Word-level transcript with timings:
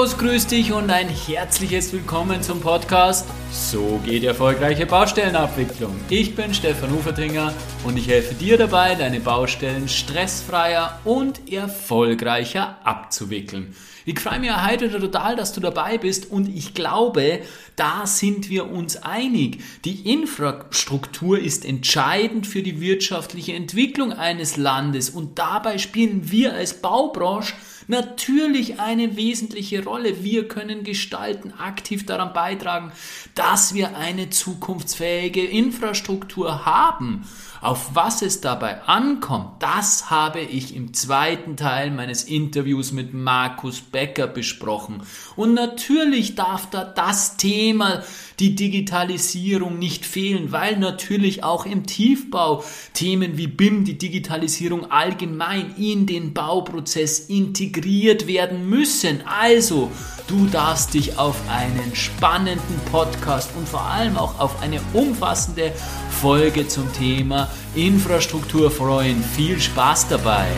Servus, 0.00 0.16
grüß 0.16 0.46
dich 0.46 0.72
und 0.72 0.88
ein 0.88 1.10
herzliches 1.10 1.92
Willkommen 1.92 2.42
zum 2.42 2.58
Podcast 2.58 3.28
So 3.52 4.00
geht 4.02 4.24
erfolgreiche 4.24 4.86
Baustellenabwicklung. 4.86 5.94
Ich 6.08 6.34
bin 6.34 6.54
Stefan 6.54 6.90
Ufertringer 6.92 7.52
und 7.84 7.98
ich 7.98 8.08
helfe 8.08 8.34
dir 8.34 8.56
dabei, 8.56 8.94
deine 8.94 9.20
Baustellen 9.20 9.88
stressfreier 9.88 10.98
und 11.04 11.52
erfolgreicher 11.52 12.78
abzuwickeln. 12.82 13.76
Ich 14.06 14.18
freue 14.20 14.40
mich 14.40 14.50
heute 14.50 14.90
total, 14.90 15.36
dass 15.36 15.52
du 15.52 15.60
dabei 15.60 15.98
bist 15.98 16.30
und 16.30 16.48
ich 16.48 16.72
glaube, 16.72 17.40
da 17.76 18.06
sind 18.06 18.48
wir 18.48 18.70
uns 18.70 19.02
einig. 19.02 19.62
Die 19.84 20.10
Infrastruktur 20.10 21.38
ist 21.38 21.66
entscheidend 21.66 22.46
für 22.46 22.62
die 22.62 22.80
wirtschaftliche 22.80 23.52
Entwicklung 23.52 24.14
eines 24.14 24.56
Landes 24.56 25.10
und 25.10 25.38
dabei 25.38 25.76
spielen 25.76 26.30
wir 26.30 26.54
als 26.54 26.80
Baubranche 26.80 27.52
natürlich 27.90 28.80
eine 28.80 29.16
wesentliche 29.16 29.84
Rolle. 29.84 30.24
Wir 30.24 30.48
können 30.48 30.84
gestalten, 30.84 31.52
aktiv 31.58 32.06
daran 32.06 32.32
beitragen, 32.32 32.92
dass 33.34 33.74
wir 33.74 33.96
eine 33.96 34.30
zukunftsfähige 34.30 35.44
Infrastruktur 35.44 36.64
haben. 36.64 37.26
Auf 37.62 37.94
was 37.94 38.22
es 38.22 38.40
dabei 38.40 38.80
ankommt, 38.84 39.62
das 39.62 40.08
habe 40.08 40.40
ich 40.40 40.74
im 40.74 40.94
zweiten 40.94 41.58
Teil 41.58 41.90
meines 41.90 42.24
Interviews 42.24 42.90
mit 42.92 43.12
Markus 43.12 43.82
Becker 43.82 44.26
besprochen. 44.26 45.02
Und 45.36 45.52
natürlich 45.52 46.36
darf 46.36 46.70
da 46.70 46.84
das 46.84 47.36
Thema, 47.36 48.02
die 48.38 48.54
Digitalisierung 48.54 49.78
nicht 49.78 50.06
fehlen, 50.06 50.52
weil 50.52 50.78
natürlich 50.78 51.44
auch 51.44 51.66
im 51.66 51.86
Tiefbau 51.86 52.64
Themen 52.94 53.36
wie 53.36 53.46
BIM, 53.46 53.84
die 53.84 53.98
Digitalisierung 53.98 54.90
allgemein 54.90 55.74
in 55.76 56.06
den 56.06 56.32
Bauprozess 56.32 57.18
integriert 57.18 58.26
werden 58.26 58.70
müssen. 58.70 59.20
Also, 59.26 59.90
du 60.26 60.46
darfst 60.46 60.94
dich 60.94 61.18
auf 61.18 61.36
einen 61.48 61.94
spannenden 61.94 62.80
Podcast 62.90 63.50
und 63.56 63.68
vor 63.68 63.82
allem 63.82 64.16
auch 64.16 64.38
auf 64.38 64.62
eine 64.62 64.80
umfassende 64.92 65.72
Folge 66.20 66.68
zum 66.68 66.92
Thema 66.92 67.48
Infrastruktur 67.74 68.70
freuen. 68.70 69.22
Viel 69.22 69.60
Spaß 69.60 70.08
dabei! 70.08 70.48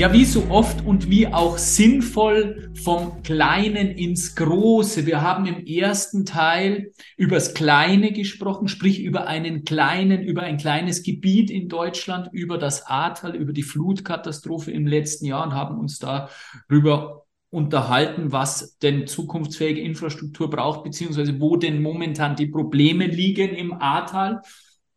Ja, 0.00 0.14
wie 0.14 0.24
so 0.24 0.46
oft 0.48 0.86
und 0.86 1.10
wie 1.10 1.26
auch 1.26 1.58
sinnvoll 1.58 2.72
vom 2.82 3.22
Kleinen 3.22 3.88
ins 3.90 4.34
Große. 4.34 5.04
Wir 5.04 5.20
haben 5.20 5.44
im 5.44 5.66
ersten 5.66 6.24
Teil 6.24 6.92
übers 7.18 7.52
Kleine 7.52 8.10
gesprochen, 8.10 8.68
sprich 8.68 9.02
über 9.02 9.26
einen 9.26 9.62
kleinen, 9.64 10.22
über 10.22 10.40
ein 10.40 10.56
kleines 10.56 11.02
Gebiet 11.02 11.50
in 11.50 11.68
Deutschland, 11.68 12.30
über 12.32 12.56
das 12.56 12.86
Ahrtal, 12.86 13.36
über 13.36 13.52
die 13.52 13.62
Flutkatastrophe 13.62 14.70
im 14.70 14.86
letzten 14.86 15.26
Jahr 15.26 15.44
und 15.44 15.52
haben 15.52 15.78
uns 15.78 15.98
darüber 15.98 17.26
unterhalten, 17.50 18.32
was 18.32 18.78
denn 18.78 19.06
zukunftsfähige 19.06 19.82
Infrastruktur 19.82 20.48
braucht, 20.48 20.82
beziehungsweise 20.82 21.38
wo 21.40 21.56
denn 21.56 21.82
momentan 21.82 22.36
die 22.36 22.46
Probleme 22.46 23.04
liegen 23.04 23.50
im 23.50 23.74
Ahrtal. 23.74 24.40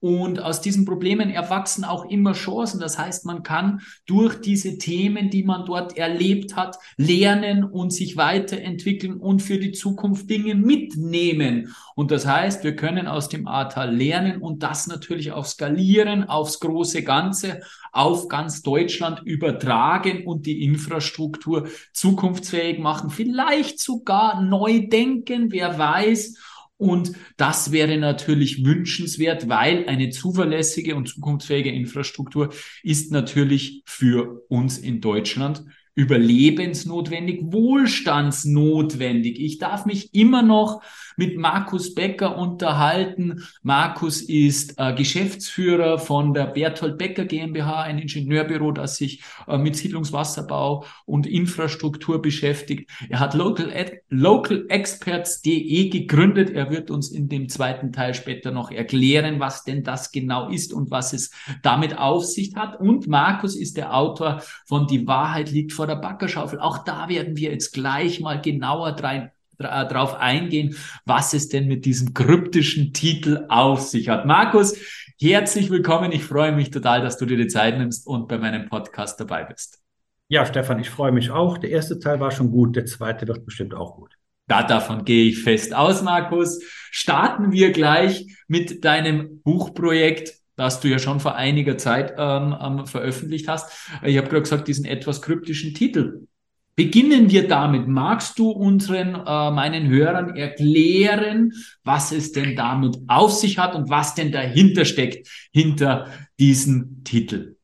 Und 0.03 0.41
aus 0.41 0.59
diesen 0.59 0.83
Problemen 0.83 1.29
erwachsen 1.29 1.85
auch 1.85 2.03
immer 2.03 2.33
Chancen. 2.33 2.81
Das 2.81 2.99
heißt, 2.99 3.25
man 3.25 3.41
kann 3.41 3.79
durch 4.05 4.41
diese 4.41 4.77
Themen, 4.77 5.29
die 5.29 5.43
man 5.43 5.65
dort 5.65 5.95
erlebt 5.95 6.57
hat, 6.57 6.77
lernen 6.97 7.63
und 7.63 7.93
sich 7.93 8.17
weiterentwickeln 8.17 9.15
und 9.15 9.41
für 9.41 9.59
die 9.59 9.71
Zukunft 9.71 10.29
Dinge 10.29 10.55
mitnehmen. 10.55 11.73
Und 11.95 12.11
das 12.11 12.28
heißt, 12.28 12.66
wir 12.66 12.75
können 12.75 13.07
aus 13.07 13.29
dem 13.29 13.47
Ahrtal 13.47 13.95
lernen 13.95 14.41
und 14.41 14.61
das 14.61 14.88
natürlich 14.88 15.31
auch 15.31 15.45
skalieren 15.45 16.25
aufs 16.25 16.59
große 16.59 17.03
Ganze, 17.03 17.61
auf 17.94 18.28
ganz 18.28 18.61
Deutschland 18.61 19.22
übertragen 19.23 20.28
und 20.28 20.45
die 20.45 20.66
Infrastruktur 20.66 21.69
zukunftsfähig 21.94 22.78
machen. 22.78 23.09
Vielleicht 23.09 23.79
sogar 23.79 24.41
neu 24.41 24.85
denken, 24.85 25.49
wer 25.53 25.78
weiß. 25.78 26.35
Und 26.78 27.13
das 27.38 27.72
wäre 27.72 27.97
natürlich 27.97 28.66
wünschenswert, 28.66 29.47
weil 29.47 29.88
eine 29.88 30.09
zuverlässige 30.09 30.95
und 30.95 31.07
zukunftsfähige 31.07 31.72
Infrastruktur 31.72 32.53
ist 32.81 33.11
natürlich 33.11 33.84
für 33.85 34.44
uns 34.50 34.78
in 34.78 35.00
Deutschland 35.00 35.63
überlebensnotwendig, 35.95 37.41
wohlstandsnotwendig. 37.43 39.39
Ich 39.39 39.59
darf 39.59 39.85
mich 39.85 40.13
immer 40.13 40.41
noch 40.41 40.81
mit 41.17 41.37
Markus 41.37 41.93
Becker 41.93 42.37
unterhalten. 42.37 43.43
Markus 43.61 44.21
ist 44.21 44.75
äh, 44.77 44.93
Geschäftsführer 44.95 45.99
von 45.99 46.33
der 46.33 46.47
Berthold 46.47 46.97
Becker 46.97 47.25
GmbH, 47.25 47.83
ein 47.83 47.99
Ingenieurbüro, 47.99 48.71
das 48.71 48.97
sich 48.97 49.23
äh, 49.47 49.57
mit 49.57 49.75
Siedlungswasserbau 49.75 50.85
und 51.05 51.27
Infrastruktur 51.27 52.21
beschäftigt. 52.21 52.89
Er 53.09 53.19
hat 53.19 53.35
Local, 53.35 53.71
localexperts.de 54.09 55.89
gegründet. 55.89 56.49
Er 56.49 56.71
wird 56.71 56.89
uns 56.89 57.11
in 57.11 57.29
dem 57.29 57.49
zweiten 57.49 57.91
Teil 57.91 58.15
später 58.15 58.51
noch 58.51 58.71
erklären, 58.71 59.39
was 59.39 59.63
denn 59.63 59.83
das 59.83 60.11
genau 60.11 60.49
ist 60.49 60.73
und 60.73 60.89
was 60.89 61.13
es 61.13 61.31
damit 61.61 61.99
auf 61.99 62.25
sich 62.25 62.55
hat. 62.55 62.79
Und 62.79 63.07
Markus 63.07 63.55
ist 63.55 63.77
der 63.77 63.95
Autor 63.95 64.41
von 64.65 64.87
Die 64.87 65.05
Wahrheit 65.05 65.51
liegt 65.51 65.73
vor 65.73 65.82
der 65.88 65.95
Backerschaufel. 65.95 66.59
Auch 66.59 66.83
da 66.83 67.09
werden 67.09 67.38
wir 67.38 67.51
jetzt 67.51 67.73
gleich 67.73 68.19
mal 68.19 68.41
genauer 68.41 68.95
rein 68.99 69.31
äh, 69.59 69.85
drauf 69.85 70.16
eingehen, 70.16 70.75
was 71.05 71.33
es 71.33 71.49
denn 71.49 71.67
mit 71.67 71.85
diesem 71.85 72.13
kryptischen 72.13 72.94
Titel 72.94 73.45
auf 73.49 73.81
sich 73.81 74.09
hat. 74.09 74.25
Markus, 74.25 74.75
herzlich 75.22 75.69
willkommen. 75.69 76.11
Ich 76.11 76.23
freue 76.23 76.51
mich 76.51 76.72
total, 76.72 77.01
dass 77.01 77.17
du 77.17 77.25
dir 77.25 77.38
die 77.38 77.47
Zeit 77.47 77.77
nimmst 77.77 78.07
und 78.07 78.27
bei 78.27 78.38
meinem 78.38 78.67
Podcast 78.67 79.19
dabei 79.19 79.43
bist. 79.43 79.79
Ja, 80.27 80.45
Stefan, 80.45 80.79
ich 80.79 80.89
freue 80.89 81.11
mich 81.11 81.29
auch. 81.29 81.57
Der 81.57 81.69
erste 81.69 81.99
Teil 81.99 82.19
war 82.19 82.31
schon 82.31 82.49
gut, 82.51 82.75
der 82.75 82.85
zweite 82.85 83.27
wird 83.27 83.45
bestimmt 83.45 83.75
auch 83.75 83.95
gut. 83.95 84.16
Da, 84.47 84.63
davon 84.63 85.05
gehe 85.05 85.29
ich 85.29 85.41
fest 85.41 85.73
aus, 85.73 86.01
Markus. 86.01 86.61
Starten 86.91 87.51
wir 87.51 87.72
gleich 87.72 88.35
mit 88.47 88.83
deinem 88.83 89.41
Buchprojekt 89.41 90.33
das 90.56 90.80
du 90.80 90.88
ja 90.88 91.00
schon 91.00 91.19
vor 91.19 91.36
einiger 91.36 91.78
Zeit 91.78 92.14
ähm, 92.18 92.56
ähm, 92.62 92.86
veröffentlicht 92.86 93.47
hast. 93.47 93.72
Ich 94.03 94.18
habe 94.18 94.28
gerade 94.28 94.44
gesagt, 94.44 94.68
diesen 94.68 94.86
etwas 94.86 95.22
kryptischen 95.22 95.74
Titel. 95.74 96.28
Beginnen 96.75 97.30
wir 97.30 97.47
damit. 97.47 97.88
Magst 97.88 98.40
du 98.40 98.50
unseren, 98.50 99.14
äh, 99.16 99.52
meinen 99.52 99.88
Hörern 99.88 100.36
erklären, 100.36 101.53
was 101.84 102.12
es 102.12 102.31
denn 102.31 102.56
damit 102.56 102.97
auf 103.08 103.31
sich 103.31 103.59
hat 103.59 103.75
und 103.75 103.90
was 103.90 104.16
denn 104.16 104.31
dahinter 104.31 104.86
steckt, 104.86 105.28
hinter 105.52 106.08
diesem 106.40 107.03
Titel? 107.03 107.58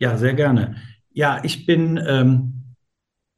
Ja, 0.00 0.16
sehr 0.16 0.34
gerne. 0.34 0.76
Ja, 1.10 1.40
ich 1.44 1.64
bin 1.64 1.96
ähm, 1.96 2.74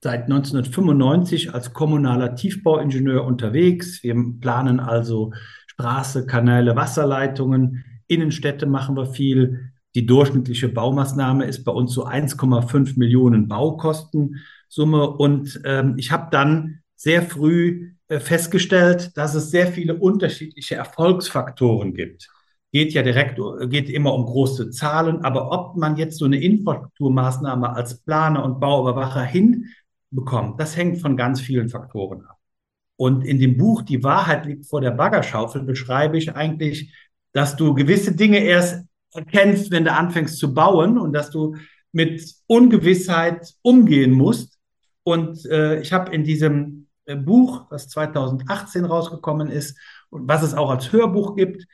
seit 0.03 0.25
1995 0.25 1.55
als 1.55 1.73
kommunaler 1.75 2.35
Tiefbauingenieur 2.35 3.25
unterwegs. 3.25 4.03
Wir 4.03 4.15
planen 4.41 4.81
also 4.81 5.33
Straße, 5.67 6.27
Kanäle, 6.27 6.75
Wasserleitungen. 6.75 7.85
Innenstädte 8.11 8.67
machen 8.67 8.97
wir 8.97 9.07
viel. 9.07 9.71
Die 9.95 10.07
durchschnittliche 10.07 10.69
Baumaßnahme 10.69 11.45
ist 11.45 11.65
bei 11.65 11.73
uns 11.73 11.93
so 11.93 12.07
1,5 12.07 12.99
Millionen 12.99 13.49
Baukosten. 13.49 14.37
Summe. 14.69 15.11
Und 15.11 15.61
ähm, 15.65 15.95
ich 15.97 16.13
habe 16.13 16.29
dann 16.31 16.81
sehr 16.95 17.23
früh 17.23 17.93
äh, 18.09 18.21
festgestellt, 18.21 19.17
dass 19.17 19.35
es 19.35 19.51
sehr 19.51 19.67
viele 19.67 19.97
unterschiedliche 19.97 20.77
Erfolgsfaktoren 20.77 21.95
gibt. 21.95 22.29
Geht 22.73 22.93
ja 22.93 23.03
direkt, 23.03 23.41
geht 23.69 23.91
immer 23.91 24.15
um 24.15 24.27
große 24.27 24.71
Zahlen, 24.71 25.25
aber 25.25 25.51
ob 25.51 25.77
man 25.77 25.97
jetzt 25.97 26.19
so 26.19 26.25
eine 26.25 26.41
Infrastrukturmaßnahme 26.41 27.75
als 27.75 28.01
Planer 28.03 28.45
und 28.45 28.61
Bauüberwacher 28.61 29.25
hinbekommt, 29.25 30.61
das 30.61 30.77
hängt 30.77 30.99
von 30.99 31.17
ganz 31.17 31.41
vielen 31.41 31.69
Faktoren 31.69 32.25
ab. 32.27 32.37
Und 32.97 33.25
in 33.25 33.39
dem 33.39 33.57
Buch 33.57 33.83
Die 33.83 34.05
Wahrheit 34.05 34.45
liegt 34.47 34.67
vor 34.67 34.81
der 34.81 34.91
Baggerschaufel 34.91 35.63
beschreibe 35.63 36.19
ich 36.19 36.35
eigentlich, 36.37 36.93
dass 37.33 37.57
du 37.57 37.75
gewisse 37.75 38.15
Dinge 38.15 38.39
erst 38.39 38.85
erkennst, 39.13 39.71
wenn 39.71 39.85
du 39.85 39.93
anfängst 39.93 40.39
zu 40.39 40.55
bauen 40.55 40.99
und 40.99 41.13
dass 41.13 41.31
du 41.31 41.57
mit 41.93 42.23
Ungewissheit 42.47 43.55
umgehen 43.63 44.13
musst. 44.13 44.59
Und 45.03 45.45
äh, 45.47 45.81
ich 45.81 45.93
habe 45.93 46.13
in 46.15 46.25
diesem 46.25 46.87
äh, 47.07 47.17
Buch, 47.17 47.67
was 47.71 47.89
2018 47.89 48.85
rausgekommen 48.85 49.49
ist 49.49 49.79
und 50.11 50.29
was 50.29 50.43
es 50.43 50.55
auch 50.55 50.71
als 50.71 50.93
Hörbuch 50.93 51.37
gibt, 51.37 51.67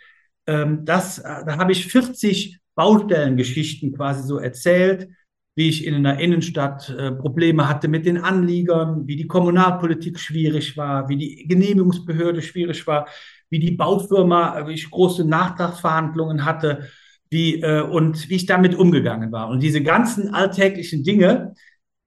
ähm, 0.47 0.85
das, 0.85 1.19
äh, 1.19 1.45
da 1.45 1.59
habe 1.59 1.73
ich 1.73 1.87
40 1.87 2.61
Baustellengeschichten 2.75 3.95
quasi 3.95 4.27
so 4.27 4.39
erzählt, 4.39 5.09
wie 5.57 5.69
ich 5.71 5.87
in 5.87 5.95
einer 5.95 6.21
Innenstadt 6.21 6.91
äh, 6.91 7.13
Probleme 7.13 7.69
hatte 7.69 7.89
mit 7.89 8.05
den 8.05 8.19
Anliegern, 8.19 9.07
wie 9.07 9.17
die 9.17 9.27
Kommunalpolitik 9.27 10.19
schwierig 10.19 10.77
war, 10.77 11.09
wie 11.09 11.17
die 11.17 11.49
Genehmigungsbehörde 11.49 12.43
schwierig 12.43 12.87
war, 12.87 13.09
wie 13.51 13.59
die 13.59 13.73
Baufirma, 13.73 14.59
äh, 14.59 14.69
wie 14.69 14.75
ich 14.75 14.91
große 14.91 15.25
Nachtragsverhandlungen 15.25 16.45
hatte, 16.45 16.89
wie, 17.31 17.61
äh, 17.61 17.83
und 17.83 18.29
wie 18.29 18.37
ich 18.37 18.47
damit 18.47 18.75
umgegangen 18.75 19.33
war. 19.33 19.49
Und 19.49 19.63
diese 19.63 19.83
ganzen 19.83 20.35
alltäglichen 20.35 21.05
Dinge, 21.05 21.55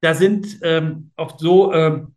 da 0.01 0.13
sind 0.13 0.59
ähm, 0.63 1.11
auch 1.17 1.37
so 1.37 1.73
ähm, 1.73 2.15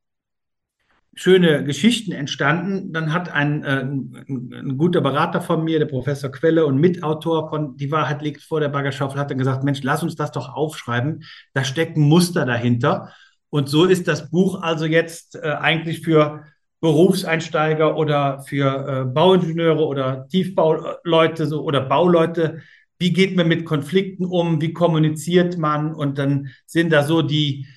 schöne 1.14 1.64
Geschichten 1.64 2.12
entstanden. 2.12 2.92
Dann 2.92 3.12
hat 3.12 3.30
ein, 3.30 3.64
äh, 3.64 3.80
ein, 3.80 4.52
ein, 4.54 4.78
guter 4.78 5.00
Berater 5.00 5.40
von 5.40 5.64
mir, 5.64 5.78
der 5.78 5.86
Professor 5.86 6.30
Quelle 6.30 6.64
und 6.64 6.78
Mitautor 6.78 7.50
von 7.50 7.76
Die 7.76 7.90
Wahrheit 7.90 8.22
liegt 8.22 8.42
vor 8.42 8.60
der 8.60 8.68
Baggerschaufel, 8.68 9.18
hat 9.18 9.30
dann 9.30 9.38
gesagt, 9.38 9.64
Mensch, 9.64 9.82
lass 9.82 10.02
uns 10.02 10.14
das 10.14 10.32
doch 10.32 10.54
aufschreiben. 10.54 11.24
Da 11.54 11.64
steckt 11.64 11.96
ein 11.96 12.02
Muster 12.02 12.46
dahinter. 12.46 13.12
Und 13.50 13.68
so 13.68 13.84
ist 13.84 14.08
das 14.08 14.30
Buch 14.30 14.62
also 14.62 14.86
jetzt 14.86 15.36
äh, 15.36 15.50
eigentlich 15.50 16.00
für 16.00 16.44
Berufseinsteiger 16.82 17.96
oder 17.96 18.40
für 18.40 18.88
äh, 18.88 19.04
Bauingenieure 19.04 19.86
oder 19.86 20.26
Tiefbauleute 20.28 21.46
so, 21.46 21.62
oder 21.62 21.80
Bauleute. 21.80 22.60
Wie 22.98 23.12
geht 23.12 23.36
man 23.36 23.46
mit 23.46 23.64
Konflikten 23.64 24.24
um? 24.26 24.60
Wie 24.60 24.72
kommuniziert 24.72 25.56
man? 25.56 25.94
Und 25.94 26.18
dann 26.18 26.48
sind 26.66 26.92
da 26.92 27.04
so 27.04 27.22
die 27.22 27.68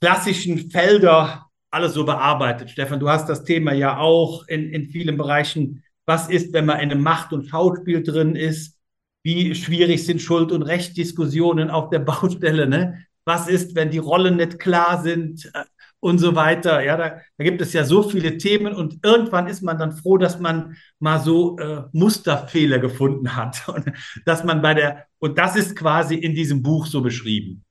klassischen 0.00 0.70
Felder 0.70 1.46
alles 1.72 1.94
so 1.94 2.04
bearbeitet. 2.04 2.70
Stefan, 2.70 3.00
du 3.00 3.08
hast 3.08 3.28
das 3.28 3.42
Thema 3.42 3.72
ja 3.72 3.98
auch 3.98 4.46
in, 4.46 4.70
in 4.70 4.86
vielen 4.86 5.16
Bereichen. 5.16 5.82
Was 6.06 6.30
ist, 6.30 6.52
wenn 6.52 6.64
man 6.64 6.78
in 6.78 6.92
einem 6.92 7.02
Macht- 7.02 7.32
und 7.32 7.48
Schauspiel 7.48 8.04
drin 8.04 8.36
ist? 8.36 8.78
Wie 9.24 9.52
schwierig 9.56 10.06
sind 10.06 10.22
Schuld- 10.22 10.52
und 10.52 10.62
Rechtsdiskussionen 10.62 11.70
auf 11.70 11.90
der 11.90 11.98
Baustelle? 11.98 12.68
Ne? 12.68 13.04
Was 13.24 13.48
ist, 13.48 13.74
wenn 13.74 13.90
die 13.90 13.98
Rollen 13.98 14.36
nicht 14.36 14.60
klar 14.60 15.02
sind 15.02 15.50
äh, 15.54 15.64
und 16.00 16.18
so 16.18 16.34
weiter? 16.34 16.82
Ja, 16.82 16.96
da, 16.96 17.20
da, 17.36 17.44
gibt 17.44 17.60
es 17.60 17.72
ja 17.72 17.84
so 17.84 18.02
viele 18.02 18.38
Themen 18.38 18.74
und 18.74 19.04
irgendwann 19.04 19.46
ist 19.48 19.62
man 19.62 19.78
dann 19.78 19.92
froh, 19.92 20.18
dass 20.18 20.38
man 20.38 20.76
mal 20.98 21.20
so 21.20 21.58
äh, 21.58 21.82
Musterfehler 21.92 22.78
gefunden 22.78 23.36
hat 23.36 23.68
und 23.74 23.92
dass 24.24 24.44
man 24.44 24.62
bei 24.62 24.74
der 24.74 25.06
und 25.18 25.38
das 25.38 25.56
ist 25.56 25.76
quasi 25.76 26.14
in 26.14 26.34
diesem 26.34 26.62
Buch 26.62 26.86
so 26.86 27.02
beschrieben. 27.02 27.64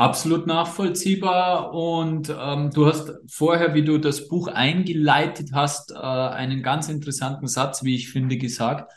Absolut 0.00 0.46
nachvollziehbar. 0.46 1.74
Und 1.74 2.34
ähm, 2.34 2.70
du 2.70 2.86
hast 2.86 3.12
vorher, 3.28 3.74
wie 3.74 3.84
du 3.84 3.98
das 3.98 4.28
Buch 4.28 4.48
eingeleitet 4.48 5.50
hast, 5.52 5.90
äh, 5.90 5.96
einen 5.96 6.62
ganz 6.62 6.88
interessanten 6.88 7.46
Satz, 7.46 7.84
wie 7.84 7.96
ich 7.96 8.10
finde, 8.10 8.38
gesagt, 8.38 8.90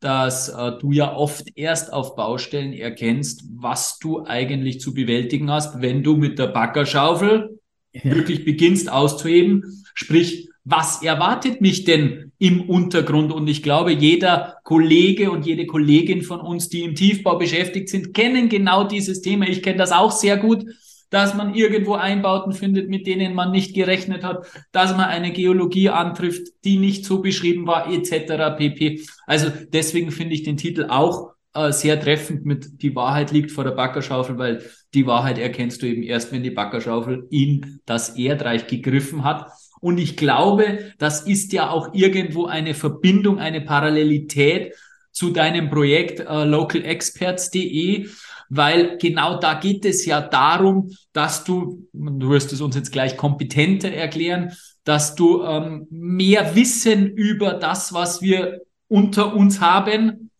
dass 0.00 0.48
äh, 0.48 0.72
du 0.80 0.92
ja 0.92 1.14
oft 1.14 1.46
erst 1.56 1.92
auf 1.92 2.16
Baustellen 2.16 2.72
erkennst, 2.72 3.44
was 3.54 3.98
du 3.98 4.24
eigentlich 4.24 4.80
zu 4.80 4.94
bewältigen 4.94 5.50
hast, 5.50 5.80
wenn 5.80 6.02
du 6.02 6.16
mit 6.16 6.38
der 6.38 6.48
Backerschaufel 6.48 7.58
ja. 7.92 8.04
wirklich 8.04 8.44
beginnst 8.44 8.90
auszuheben. 8.90 9.84
Sprich, 9.94 10.48
was 10.64 11.02
erwartet 11.02 11.60
mich 11.60 11.84
denn 11.84 12.32
im 12.38 12.68
Untergrund? 12.68 13.32
Und 13.32 13.46
ich 13.48 13.62
glaube, 13.62 13.92
jeder 13.92 14.56
Kollege 14.64 15.30
und 15.30 15.46
jede 15.46 15.66
Kollegin 15.66 16.22
von 16.22 16.40
uns, 16.40 16.68
die 16.68 16.82
im 16.82 16.94
Tiefbau 16.94 17.36
beschäftigt 17.36 17.88
sind, 17.88 18.14
kennen 18.14 18.48
genau 18.48 18.84
dieses 18.84 19.22
Thema. 19.22 19.48
Ich 19.48 19.62
kenne 19.62 19.78
das 19.78 19.92
auch 19.92 20.10
sehr 20.10 20.36
gut, 20.36 20.64
dass 21.10 21.34
man 21.34 21.54
irgendwo 21.54 21.94
Einbauten 21.94 22.52
findet, 22.52 22.88
mit 22.88 23.06
denen 23.06 23.34
man 23.34 23.52
nicht 23.52 23.74
gerechnet 23.74 24.24
hat, 24.24 24.46
dass 24.72 24.96
man 24.96 25.06
eine 25.06 25.32
Geologie 25.32 25.90
antrifft, 25.90 26.48
die 26.64 26.78
nicht 26.78 27.04
so 27.04 27.20
beschrieben 27.20 27.66
war, 27.66 27.92
etc. 27.92 28.56
pp. 28.56 29.02
Also 29.26 29.50
deswegen 29.68 30.10
finde 30.10 30.34
ich 30.34 30.42
den 30.42 30.56
Titel 30.56 30.86
auch 30.88 31.32
äh, 31.54 31.72
sehr 31.72 32.00
treffend 32.00 32.44
mit 32.44 32.82
Die 32.82 32.94
Wahrheit 32.94 33.30
liegt 33.30 33.50
vor 33.50 33.64
der 33.64 33.70
Backerschaufel, 33.72 34.36
weil 34.36 34.62
die 34.94 35.06
Wahrheit 35.06 35.38
erkennst 35.38 35.82
du 35.82 35.86
eben 35.86 36.02
erst, 36.02 36.32
wenn 36.32 36.42
die 36.42 36.50
Backerschaufel 36.50 37.26
in 37.30 37.80
das 37.86 38.10
Erdreich 38.16 38.66
gegriffen 38.66 39.24
hat. 39.24 39.50
Und 39.80 39.98
ich 39.98 40.16
glaube, 40.16 40.92
das 40.98 41.22
ist 41.22 41.52
ja 41.52 41.70
auch 41.70 41.94
irgendwo 41.94 42.46
eine 42.46 42.74
Verbindung, 42.74 43.38
eine 43.38 43.60
Parallelität 43.60 44.74
zu 45.12 45.30
deinem 45.30 45.70
Projekt 45.70 46.20
äh, 46.20 46.44
localexperts.de, 46.44 48.08
weil 48.48 48.98
genau 48.98 49.38
da 49.38 49.54
geht 49.54 49.84
es 49.84 50.04
ja 50.06 50.20
darum, 50.20 50.90
dass 51.12 51.44
du, 51.44 51.88
du 51.92 52.30
wirst 52.30 52.52
es 52.52 52.60
uns 52.60 52.76
jetzt 52.76 52.92
gleich 52.92 53.16
kompetenter 53.16 53.90
erklären, 53.90 54.52
dass 54.84 55.14
du 55.14 55.42
ähm, 55.42 55.86
mehr 55.90 56.54
Wissen 56.54 57.06
über 57.08 57.54
das, 57.54 57.92
was 57.92 58.22
wir 58.22 58.60
unter 58.88 59.34
uns 59.34 59.60
haben, 59.60 60.30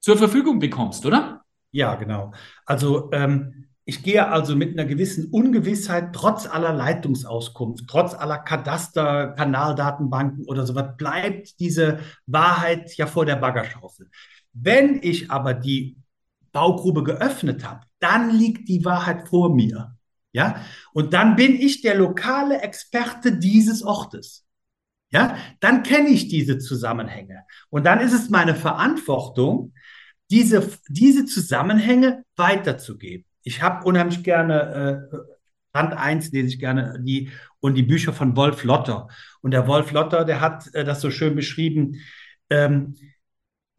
zur 0.00 0.16
Verfügung 0.16 0.58
bekommst, 0.58 1.06
oder? 1.06 1.42
Ja, 1.72 1.94
genau. 1.94 2.32
Also 2.64 3.10
ähm, 3.12 3.66
ich 3.88 4.02
gehe 4.02 4.28
also 4.28 4.56
mit 4.56 4.72
einer 4.72 4.86
gewissen 4.86 5.30
Ungewissheit, 5.30 6.12
trotz 6.12 6.46
aller 6.46 6.72
Leitungsauskunft, 6.72 7.84
trotz 7.86 8.14
aller 8.14 8.38
Kadaster, 8.38 9.28
Kanaldatenbanken 9.28 10.44
oder 10.46 10.66
sowas, 10.66 10.96
bleibt 10.96 11.60
diese 11.60 12.00
Wahrheit 12.26 12.96
ja 12.96 13.06
vor 13.06 13.24
der 13.24 13.36
Baggerschaufel. 13.36 14.10
Wenn 14.52 15.00
ich 15.02 15.30
aber 15.30 15.54
die 15.54 15.96
Baugrube 16.56 17.04
geöffnet 17.04 17.64
habe, 17.68 17.82
dann 17.98 18.30
liegt 18.30 18.68
die 18.68 18.84
Wahrheit 18.84 19.28
vor 19.28 19.54
mir. 19.54 19.96
Ja, 20.32 20.64
und 20.92 21.12
dann 21.12 21.36
bin 21.36 21.54
ich 21.54 21.82
der 21.82 21.94
lokale 21.94 22.60
Experte 22.62 23.36
dieses 23.36 23.82
Ortes. 23.82 24.46
Ja, 25.10 25.36
dann 25.60 25.82
kenne 25.82 26.08
ich 26.08 26.28
diese 26.28 26.58
Zusammenhänge. 26.58 27.44
Und 27.70 27.84
dann 27.84 28.00
ist 28.00 28.12
es 28.12 28.30
meine 28.30 28.54
Verantwortung, 28.54 29.72
diese, 30.30 30.68
diese 30.88 31.26
Zusammenhänge 31.26 32.24
weiterzugeben 32.36 33.26
ich 33.46 33.62
habe 33.62 33.84
unheimlich 33.84 34.24
gerne 34.24 35.08
äh, 35.12 35.16
Band 35.70 35.92
1 35.92 36.32
lese 36.32 36.48
ich 36.48 36.58
gerne 36.58 36.98
die 37.00 37.30
und 37.60 37.74
die 37.74 37.84
Bücher 37.84 38.12
von 38.12 38.36
Wolf 38.36 38.64
Lotter. 38.64 39.06
Und 39.40 39.52
der 39.52 39.68
Wolf 39.68 39.92
Lotter, 39.92 40.24
der 40.24 40.40
hat 40.40 40.74
äh, 40.74 40.84
das 40.84 41.00
so 41.00 41.12
schön 41.12 41.36
beschrieben. 41.36 42.00
Ähm, 42.50 42.96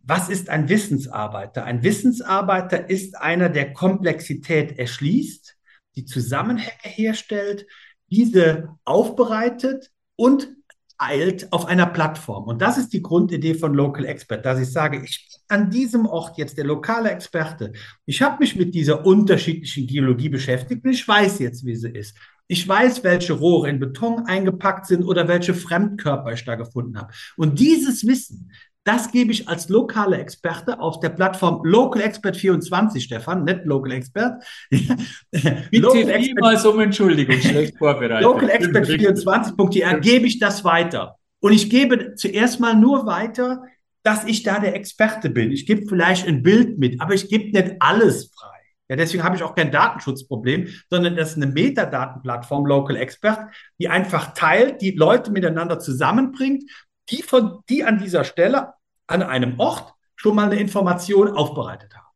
was 0.08 0.30
ist 0.30 0.50
ein 0.50 0.70
Wissensarbeiter? 0.70 1.66
Ein 1.66 1.84
Wissensarbeiter 1.84 2.90
ist 2.90 3.18
einer, 3.18 3.50
der 3.50 3.74
Komplexität 3.74 4.80
erschließt, 4.80 5.58
die 5.98 6.06
Zusammenhänge 6.06 6.72
herstellt, 6.82 7.68
diese 8.10 8.70
aufbereitet 8.86 9.92
und 10.16 10.50
eilt 10.98 11.52
auf 11.52 11.66
einer 11.66 11.86
Plattform. 11.86 12.46
Und 12.46 12.62
das 12.62 12.78
ist 12.78 12.94
die 12.94 13.02
Grundidee 13.02 13.54
von 13.54 13.74
Local 13.74 14.06
Expert, 14.06 14.46
dass 14.46 14.60
ich 14.60 14.72
sage, 14.72 15.02
ich 15.04 15.28
bin 15.30 15.60
an 15.60 15.70
diesem 15.70 16.06
Ort 16.06 16.38
jetzt 16.38 16.58
der 16.58 16.66
lokale 16.66 17.12
Experte. 17.12 17.74
Ich 18.06 18.22
habe 18.22 18.38
mich 18.40 18.56
mit 18.56 18.74
dieser 18.74 19.06
unterschiedlichen 19.06 19.88
Geologie 19.88 20.30
beschäftigt 20.30 20.84
und 20.86 20.92
ich 20.92 21.08
weiß 21.08 21.40
jetzt, 21.40 21.66
wie 21.66 21.76
sie 21.76 21.90
ist. 21.90 22.18
Ich 22.48 22.66
weiß, 22.66 23.04
welche 23.04 23.34
Rohre 23.34 23.70
in 23.70 23.80
Beton 23.80 24.26
eingepackt 24.26 24.88
sind 24.88 25.04
oder 25.04 25.28
welche 25.28 25.54
Fremdkörper 25.54 26.32
ich 26.32 26.46
da 26.46 26.56
gefunden 26.56 26.98
habe. 26.98 27.14
Und 27.36 27.60
dieses 27.60 28.08
Wissen, 28.08 28.52
das 28.88 29.12
gebe 29.12 29.34
ich 29.34 29.50
als 29.50 29.68
lokale 29.68 30.18
Experte 30.18 30.80
auf 30.80 31.02
der 31.02 31.10
Plattform 31.10 31.60
Local 31.66 32.02
Expert 32.02 32.38
24, 32.38 33.04
Stefan, 33.04 33.44
nicht 33.44 33.66
Local 33.66 33.92
Expert. 33.92 34.42
Bitte 34.70 35.62
Local 35.74 36.10
Expert, 36.10 36.66
um 36.66 36.80
Entschuldigung, 36.80 37.36
schlecht 37.42 37.78
vorbereitet. 37.78 38.24
Local 38.24 38.50
Expert 38.50 38.88
24.de 38.88 40.00
gebe 40.00 40.26
ich 40.26 40.40
das 40.40 40.64
weiter. 40.64 41.18
Und 41.42 41.52
ich 41.52 41.70
gebe 41.70 42.16
zuerst 42.16 42.62
mal 42.62 42.76
nur 42.76 43.06
weiter, 43.06 43.62
dass 44.04 44.24
ich 44.24 44.44
da 44.44 44.60
der 44.60 44.74
Experte 44.74 45.30
bin. 45.30 45.52
Ich 45.52 45.66
gebe 45.66 45.86
vielleicht 45.86 46.26
ein 46.26 46.42
Bild 46.42 46.80
mit, 46.80 47.02
aber 47.02 47.14
ich 47.14 47.28
gebe 47.28 47.52
nicht 47.52 47.76
alles 47.82 48.32
frei. 48.34 48.58
Ja, 48.90 48.96
deswegen 48.96 49.24
habe 49.24 49.36
ich 49.36 49.44
auch 49.44 49.54
kein 49.54 49.70
Datenschutzproblem, 49.70 50.70
sondern 50.90 51.18
das 51.18 51.32
ist 51.32 51.36
eine 51.36 51.48
Metadatenplattform 51.48 52.66
Local 52.66 52.96
Expert, 52.96 53.54
die 53.80 53.90
einfach 53.90 54.34
teilt, 54.34 54.82
die 54.82 54.92
Leute 54.92 55.30
miteinander 55.30 55.78
zusammenbringt, 55.78 56.64
die 57.10 57.22
von, 57.22 57.60
die 57.70 57.84
an 57.84 57.98
dieser 57.98 58.24
Stelle 58.24 58.74
an 59.08 59.24
einem 59.24 59.60
Ort 59.60 59.94
schon 60.16 60.36
mal 60.36 60.46
eine 60.46 60.60
Information 60.60 61.30
aufbereitet 61.30 61.96
haben. 61.96 62.08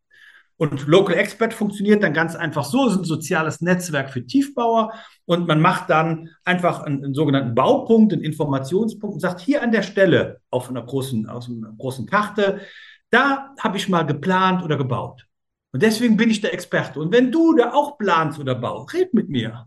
Und 0.62 0.86
Local 0.86 1.16
Expert 1.16 1.56
funktioniert 1.56 2.04
dann 2.04 2.14
ganz 2.14 2.36
einfach 2.36 2.64
so, 2.64 2.86
es 2.86 2.94
ist 2.94 3.00
ein 3.00 3.06
soziales 3.06 3.62
Netzwerk 3.62 4.12
für 4.12 4.24
Tiefbauer 4.24 4.94
und 5.26 5.48
man 5.48 5.60
macht 5.60 5.90
dann 5.90 6.30
einfach 6.46 6.84
einen, 6.84 7.04
einen, 7.04 7.14
sogenannten 7.16 7.56
Baupunkt, 7.56 8.14
einen 8.14 8.22
Informationspunkt 8.22 9.16
und 9.16 9.20
sagt, 9.22 9.40
hier 9.40 9.64
an 9.64 9.72
der 9.72 9.82
Stelle 9.82 10.40
auf 10.52 10.70
einer 10.70 10.84
großen, 10.84 11.28
aus 11.28 11.50
einer 11.50 11.74
großen 11.76 12.06
Karte, 12.06 12.62
da 13.10 13.56
habe 13.60 13.78
ich 13.78 13.90
mal 13.90 14.04
geplant 14.04 14.64
oder 14.64 14.78
gebaut. 14.78 15.26
Und 15.72 15.82
deswegen 15.82 16.16
bin 16.16 16.30
ich 16.30 16.42
der 16.42 16.54
Experte. 16.54 17.00
Und 17.00 17.12
wenn 17.12 17.32
du 17.32 17.56
da 17.56 17.74
auch 17.74 17.98
planst 17.98 18.40
oder 18.40 18.54
baust, 18.54 18.94
red 18.94 19.16
mit 19.16 19.30
mir. 19.30 19.66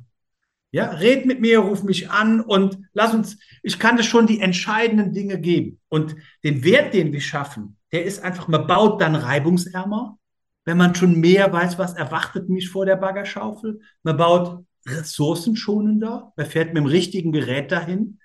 Ja, 0.75 0.90
red 0.90 1.25
mit 1.25 1.40
mir, 1.40 1.61
ruf 1.61 1.85
mich 1.85 2.11
an 2.11 2.40
und 2.40 2.81
lass 2.95 3.14
uns, 3.14 3.38
ich 3.62 3.78
kann 3.78 3.97
dir 3.97 4.02
schon 4.02 4.26
die 4.26 4.40
entscheidenden 4.40 5.12
Dinge 5.12 5.38
geben. 5.38 5.78
Und 5.88 6.16
den 6.43 6.64
Wert, 6.64 6.95
den 6.95 7.12
wir 7.12 7.21
schaffen, 7.21 7.76
der 7.93 8.04
ist 8.04 8.25
einfach, 8.25 8.49
man 8.49 8.66
baut 8.66 9.00
dann 9.00 9.14
reibungsärmer, 9.14 10.19
wenn 10.64 10.76
man 10.76 10.97
schon 10.97 11.21
mehr 11.21 11.52
weiß, 11.52 11.78
was 11.78 11.95
erwartet 11.95 12.49
mich 12.49 12.71
vor 12.71 12.87
der 12.87 12.97
Baggerschaufel. 12.97 13.83
Man 14.02 14.16
baut 14.16 14.64
ressourcenschonender, 14.85 16.33
man 16.35 16.47
fährt 16.47 16.75
mit 16.75 16.78
dem 16.78 16.87
richtigen 16.87 17.31
Gerät 17.31 17.71
dahin. 17.71 18.19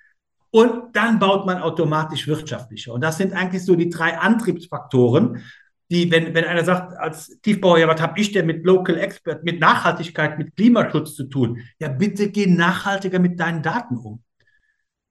Und 0.49 0.95
dann 0.95 1.19
baut 1.19 1.45
man 1.45 1.59
automatisch 1.59 2.27
wirtschaftlicher. 2.27 2.93
Und 2.93 3.01
das 3.01 3.17
sind 3.17 3.33
eigentlich 3.33 3.63
so 3.63 3.75
die 3.75 3.91
drei 3.91 4.17
Antriebsfaktoren, 4.17 5.43
die, 5.91 6.11
wenn, 6.11 6.33
wenn 6.35 6.45
einer 6.45 6.63
sagt, 6.63 6.95
als 6.97 7.39
Tiefbauer, 7.41 7.79
ja, 7.79 7.87
was 7.87 8.01
habe 8.01 8.19
ich 8.19 8.31
denn 8.31 8.45
mit 8.45 8.63
Local 8.65 8.97
Expert, 8.97 9.43
mit 9.43 9.59
Nachhaltigkeit, 9.59 10.37
mit 10.37 10.55
Klimaschutz 10.55 11.15
zu 11.15 11.25
tun? 11.25 11.59
Ja, 11.79 11.87
bitte 11.89 12.29
geh 12.29 12.45
nachhaltiger 12.45 13.19
mit 13.19 13.39
deinen 13.39 13.63
Daten 13.63 13.97
um. 13.97 14.23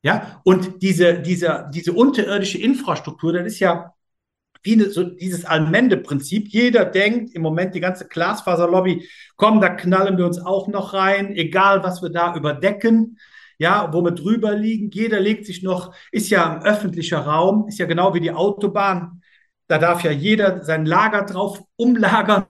Ja, 0.02 0.40
und 0.44 0.80
diese, 0.82 1.20
diese, 1.20 1.68
diese 1.74 1.92
unterirdische 1.92 2.58
Infrastruktur, 2.58 3.32
das 3.32 3.46
ist 3.46 3.58
ja 3.58 3.92
wie 4.62 4.74
eine, 4.74 4.90
so 4.90 5.04
dieses 5.04 5.44
Allmende-Prinzip. 5.44 6.48
Jeder 6.48 6.84
denkt 6.84 7.34
im 7.34 7.42
Moment 7.42 7.74
die 7.74 7.80
ganze 7.80 8.06
Glasfaserlobby, 8.06 9.08
komm, 9.36 9.60
da 9.60 9.70
knallen 9.70 10.16
wir 10.18 10.26
uns 10.26 10.38
auch 10.38 10.68
noch 10.68 10.94
rein, 10.94 11.34
egal 11.34 11.82
was 11.82 12.02
wir 12.02 12.10
da 12.10 12.34
überdecken. 12.36 13.18
ja, 13.58 13.92
wo 13.92 14.02
wir 14.02 14.12
drüber 14.12 14.54
liegen. 14.54 14.90
Jeder 14.90 15.20
legt 15.20 15.46
sich 15.46 15.62
noch, 15.62 15.94
ist 16.12 16.30
ja 16.30 16.50
ein 16.50 16.62
öffentlicher 16.62 17.18
Raum, 17.20 17.66
ist 17.68 17.78
ja 17.78 17.86
genau 17.86 18.14
wie 18.14 18.20
die 18.20 18.32
Autobahn. 18.32 19.22
Da 19.68 19.78
darf 19.78 20.02
ja 20.02 20.10
jeder 20.10 20.64
sein 20.64 20.86
Lager 20.86 21.24
drauf 21.24 21.62
umlagern 21.76 22.46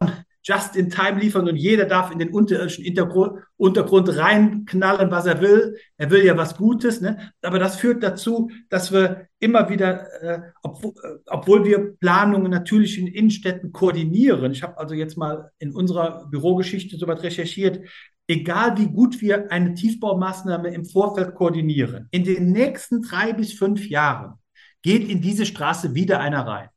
just 0.48 0.76
in 0.76 0.88
time 0.88 1.20
liefern 1.20 1.46
und 1.46 1.56
jeder 1.56 1.84
darf 1.84 2.10
in 2.10 2.18
den 2.18 2.30
unterirdischen 2.30 2.86
Untergrund, 2.86 3.42
Untergrund 3.58 4.16
reinknallen, 4.16 5.10
was 5.10 5.26
er 5.26 5.42
will. 5.42 5.76
Er 5.98 6.10
will 6.10 6.24
ja 6.24 6.36
was 6.38 6.56
Gutes, 6.56 7.02
ne? 7.02 7.32
aber 7.42 7.58
das 7.58 7.76
führt 7.76 8.02
dazu, 8.02 8.50
dass 8.70 8.90
wir 8.90 9.28
immer 9.40 9.68
wieder, 9.68 10.06
äh, 10.22 10.40
obwohl, 10.62 10.92
äh, 11.02 11.18
obwohl 11.26 11.64
wir 11.66 11.96
Planungen 12.00 12.50
natürlich 12.50 12.98
in 12.98 13.08
Innenstädten 13.08 13.72
koordinieren, 13.72 14.52
ich 14.52 14.62
habe 14.62 14.78
also 14.78 14.94
jetzt 14.94 15.18
mal 15.18 15.50
in 15.58 15.72
unserer 15.74 16.26
Bürogeschichte 16.30 16.96
so 16.96 17.06
weit 17.06 17.22
recherchiert, 17.22 17.80
egal 18.26 18.78
wie 18.78 18.86
gut 18.86 19.20
wir 19.20 19.52
eine 19.52 19.74
Tiefbaumaßnahme 19.74 20.72
im 20.72 20.86
Vorfeld 20.86 21.34
koordinieren, 21.34 22.08
in 22.10 22.24
den 22.24 22.52
nächsten 22.52 23.02
drei 23.02 23.34
bis 23.34 23.52
fünf 23.52 23.86
Jahren 23.88 24.34
geht 24.80 25.06
in 25.06 25.20
diese 25.20 25.44
Straße 25.44 25.94
wieder 25.94 26.20
einer 26.20 26.46
rein. 26.46 26.68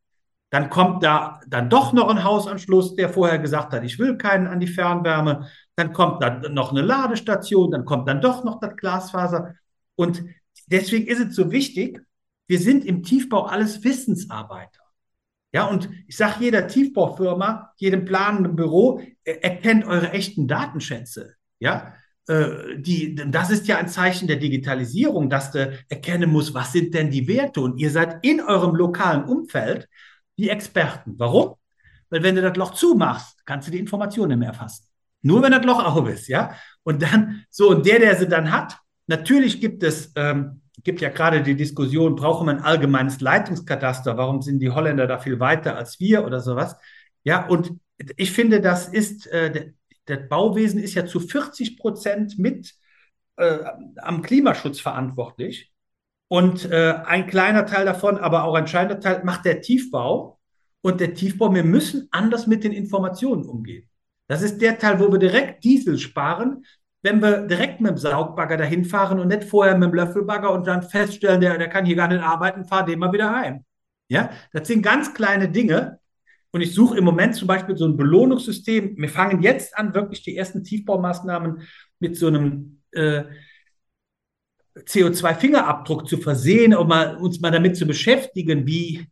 Dann 0.52 0.70
kommt 0.70 1.02
da 1.02 1.40
dann 1.48 1.70
doch 1.70 1.94
noch 1.94 2.10
ein 2.10 2.24
Hausanschluss, 2.24 2.96
der 2.96 3.10
vorher 3.10 3.40
gesagt 3.40 3.72
hat, 3.72 3.84
ich 3.84 3.98
will 3.98 4.18
keinen 4.18 4.48
an 4.48 4.60
die 4.60 4.68
Fernwärme. 4.68 5.48
Dann 5.76 5.94
kommt 5.94 6.22
dann 6.22 6.54
noch 6.54 6.72
eine 6.72 6.82
Ladestation, 6.82 7.72
dann 7.72 7.86
kommt 7.86 8.08
dann 8.08 8.22
doch 8.22 8.44
noch 8.44 8.60
das 8.60 8.76
Glasfaser. 8.76 9.56
Und 9.96 10.24
deswegen 10.68 11.08
ist 11.08 11.22
es 11.22 11.36
so 11.36 11.52
wichtig, 11.52 12.02
wir 12.48 12.60
sind 12.60 12.84
im 12.84 13.02
Tiefbau 13.02 13.46
alles 13.46 13.84
Wissensarbeiter. 13.86 14.82
Ja, 15.54 15.68
und 15.68 15.90
ich 16.08 16.18
sage 16.18 16.44
jeder 16.44 16.68
Tiefbaufirma, 16.68 17.72
jedem 17.78 18.04
planenden 18.04 18.56
Büro, 18.56 19.02
erkennt 19.24 19.86
eure 19.86 20.12
echten 20.12 20.48
Datenschätze. 20.48 21.36
Ja, 21.60 21.94
äh, 22.28 22.78
die, 22.78 23.16
das 23.16 23.52
ist 23.52 23.68
ja 23.68 23.78
ein 23.78 23.88
Zeichen 23.88 24.28
der 24.28 24.38
Digitalisierung, 24.38 25.30
dass 25.30 25.52
du 25.52 25.80
erkennen 25.88 26.30
musst, 26.30 26.54
was 26.54 26.74
sind 26.74 26.94
denn 26.94 27.10
die 27.10 27.28
Werte? 27.28 27.62
Und 27.62 27.78
ihr 27.78 27.90
seid 27.90 28.26
in 28.26 28.42
eurem 28.42 28.76
lokalen 28.76 29.24
Umfeld 29.24 29.88
die 30.42 30.50
Experten. 30.50 31.14
Warum? 31.18 31.56
Weil 32.10 32.24
wenn 32.24 32.36
du 32.36 32.42
das 32.42 32.58
Loch 32.58 32.74
zumachst, 32.74 33.46
kannst 33.46 33.68
du 33.68 33.72
die 33.72 33.80
Informationen 33.80 34.30
nicht 34.30 34.40
mehr 34.40 34.50
erfassen. 34.50 34.86
Nur 35.22 35.42
wenn 35.44 35.52
das 35.52 35.64
Loch 35.64 35.84
auf 35.84 36.10
ist, 36.10 36.28
ja. 36.28 36.56
Und 36.84 37.02
dann, 37.02 37.46
so, 37.50 37.70
und 37.70 37.86
der, 37.86 38.00
der 38.00 38.16
sie 38.16 38.28
dann 38.28 38.52
hat, 38.52 38.78
natürlich 39.08 39.62
gibt 39.62 39.84
es, 39.84 40.12
ähm, 40.16 40.62
gibt 40.84 41.00
ja 41.00 41.10
gerade 41.10 41.44
die 41.44 41.56
Diskussion, 41.56 42.16
brauchen 42.16 42.48
wir 42.48 42.54
ein 42.54 42.64
allgemeines 42.64 43.22
Leitungskataster? 43.22 44.18
Warum 44.18 44.42
sind 44.42 44.60
die 44.60 44.72
Holländer 44.72 45.08
da 45.08 45.20
viel 45.20 45.40
weiter 45.40 45.78
als 45.78 46.00
wir 46.00 46.26
oder 46.26 46.42
sowas? 46.42 46.76
Ja, 47.24 47.48
und 47.48 47.74
ich 48.18 48.32
finde, 48.32 48.62
das 48.62 48.88
ist, 48.88 49.28
äh, 49.28 49.74
das 50.06 50.28
Bauwesen 50.28 50.82
ist 50.82 50.96
ja 50.96 51.06
zu 51.06 51.20
40 51.20 51.78
Prozent 51.78 52.40
mit 52.40 52.74
äh, 53.38 53.60
am 53.98 54.22
Klimaschutz 54.22 54.80
verantwortlich. 54.80 55.71
Und 56.32 56.72
äh, 56.72 56.94
ein 57.08 57.28
kleiner 57.28 57.66
Teil 57.66 57.84
davon, 57.84 58.18
aber 58.18 58.46
auch 58.46 58.54
ein 58.54 58.62
entscheidender 58.62 59.02
Teil, 59.02 59.22
macht 59.26 59.44
der 59.44 59.60
Tiefbau. 59.60 60.40
Und 60.80 61.02
der 61.02 61.14
Tiefbau, 61.14 61.54
wir 61.54 61.66
müssen 61.66 62.08
anders 62.12 62.48
mit 62.48 62.64
den 62.64 62.72
Informationen 62.72 63.44
umgehen. 63.44 63.90
Das 64.30 64.42
ist 64.42 64.62
der 64.62 64.80
Teil, 64.80 64.98
wo 65.02 65.12
wir 65.12 65.20
direkt 65.20 65.66
Diesel 65.66 65.98
sparen, 65.98 66.64
wenn 67.02 67.22
wir 67.22 67.48
direkt 67.48 67.82
mit 67.82 67.92
dem 67.92 67.98
Saugbagger 67.98 68.56
dahin 68.56 68.86
fahren 68.86 69.20
und 69.20 69.28
nicht 69.28 69.44
vorher 69.44 69.78
mit 69.78 69.90
dem 69.90 69.94
Löffelbagger 69.94 70.54
und 70.54 70.66
dann 70.66 70.84
feststellen, 70.84 71.42
der, 71.42 71.58
der 71.58 71.68
kann 71.68 71.86
hier 71.86 71.98
gar 71.98 72.08
nicht 72.08 72.24
arbeiten, 72.24 72.64
fahr 72.64 72.86
den 72.86 73.00
mal 73.00 73.12
wieder 73.12 73.30
heim. 73.30 73.66
Ja, 74.08 74.30
das 74.54 74.70
sind 74.70 74.84
ganz 74.84 75.14
kleine 75.14 75.50
Dinge. 75.50 76.00
Und 76.52 76.62
ich 76.62 76.74
suche 76.74 76.98
im 76.98 77.04
Moment 77.04 77.36
zum 77.36 77.50
Beispiel 77.50 77.76
so 77.76 77.86
ein 77.86 77.98
Belohnungssystem. 77.98 78.96
Wir 78.96 79.10
fangen 79.10 79.42
jetzt 79.42 79.78
an, 79.78 79.94
wirklich 79.94 80.24
die 80.24 80.38
ersten 80.38 80.64
Tiefbaumaßnahmen 80.64 81.64
mit 82.00 82.16
so 82.16 82.28
einem 82.28 82.84
äh, 82.92 83.24
CO2-Fingerabdruck 84.76 86.08
zu 86.08 86.18
versehen, 86.18 86.74
um 86.76 86.88
mal, 86.88 87.18
uns 87.18 87.40
mal 87.42 87.52
damit 87.52 87.76
zu 87.76 87.86
beschäftigen, 87.86 88.66
wie 88.66 89.08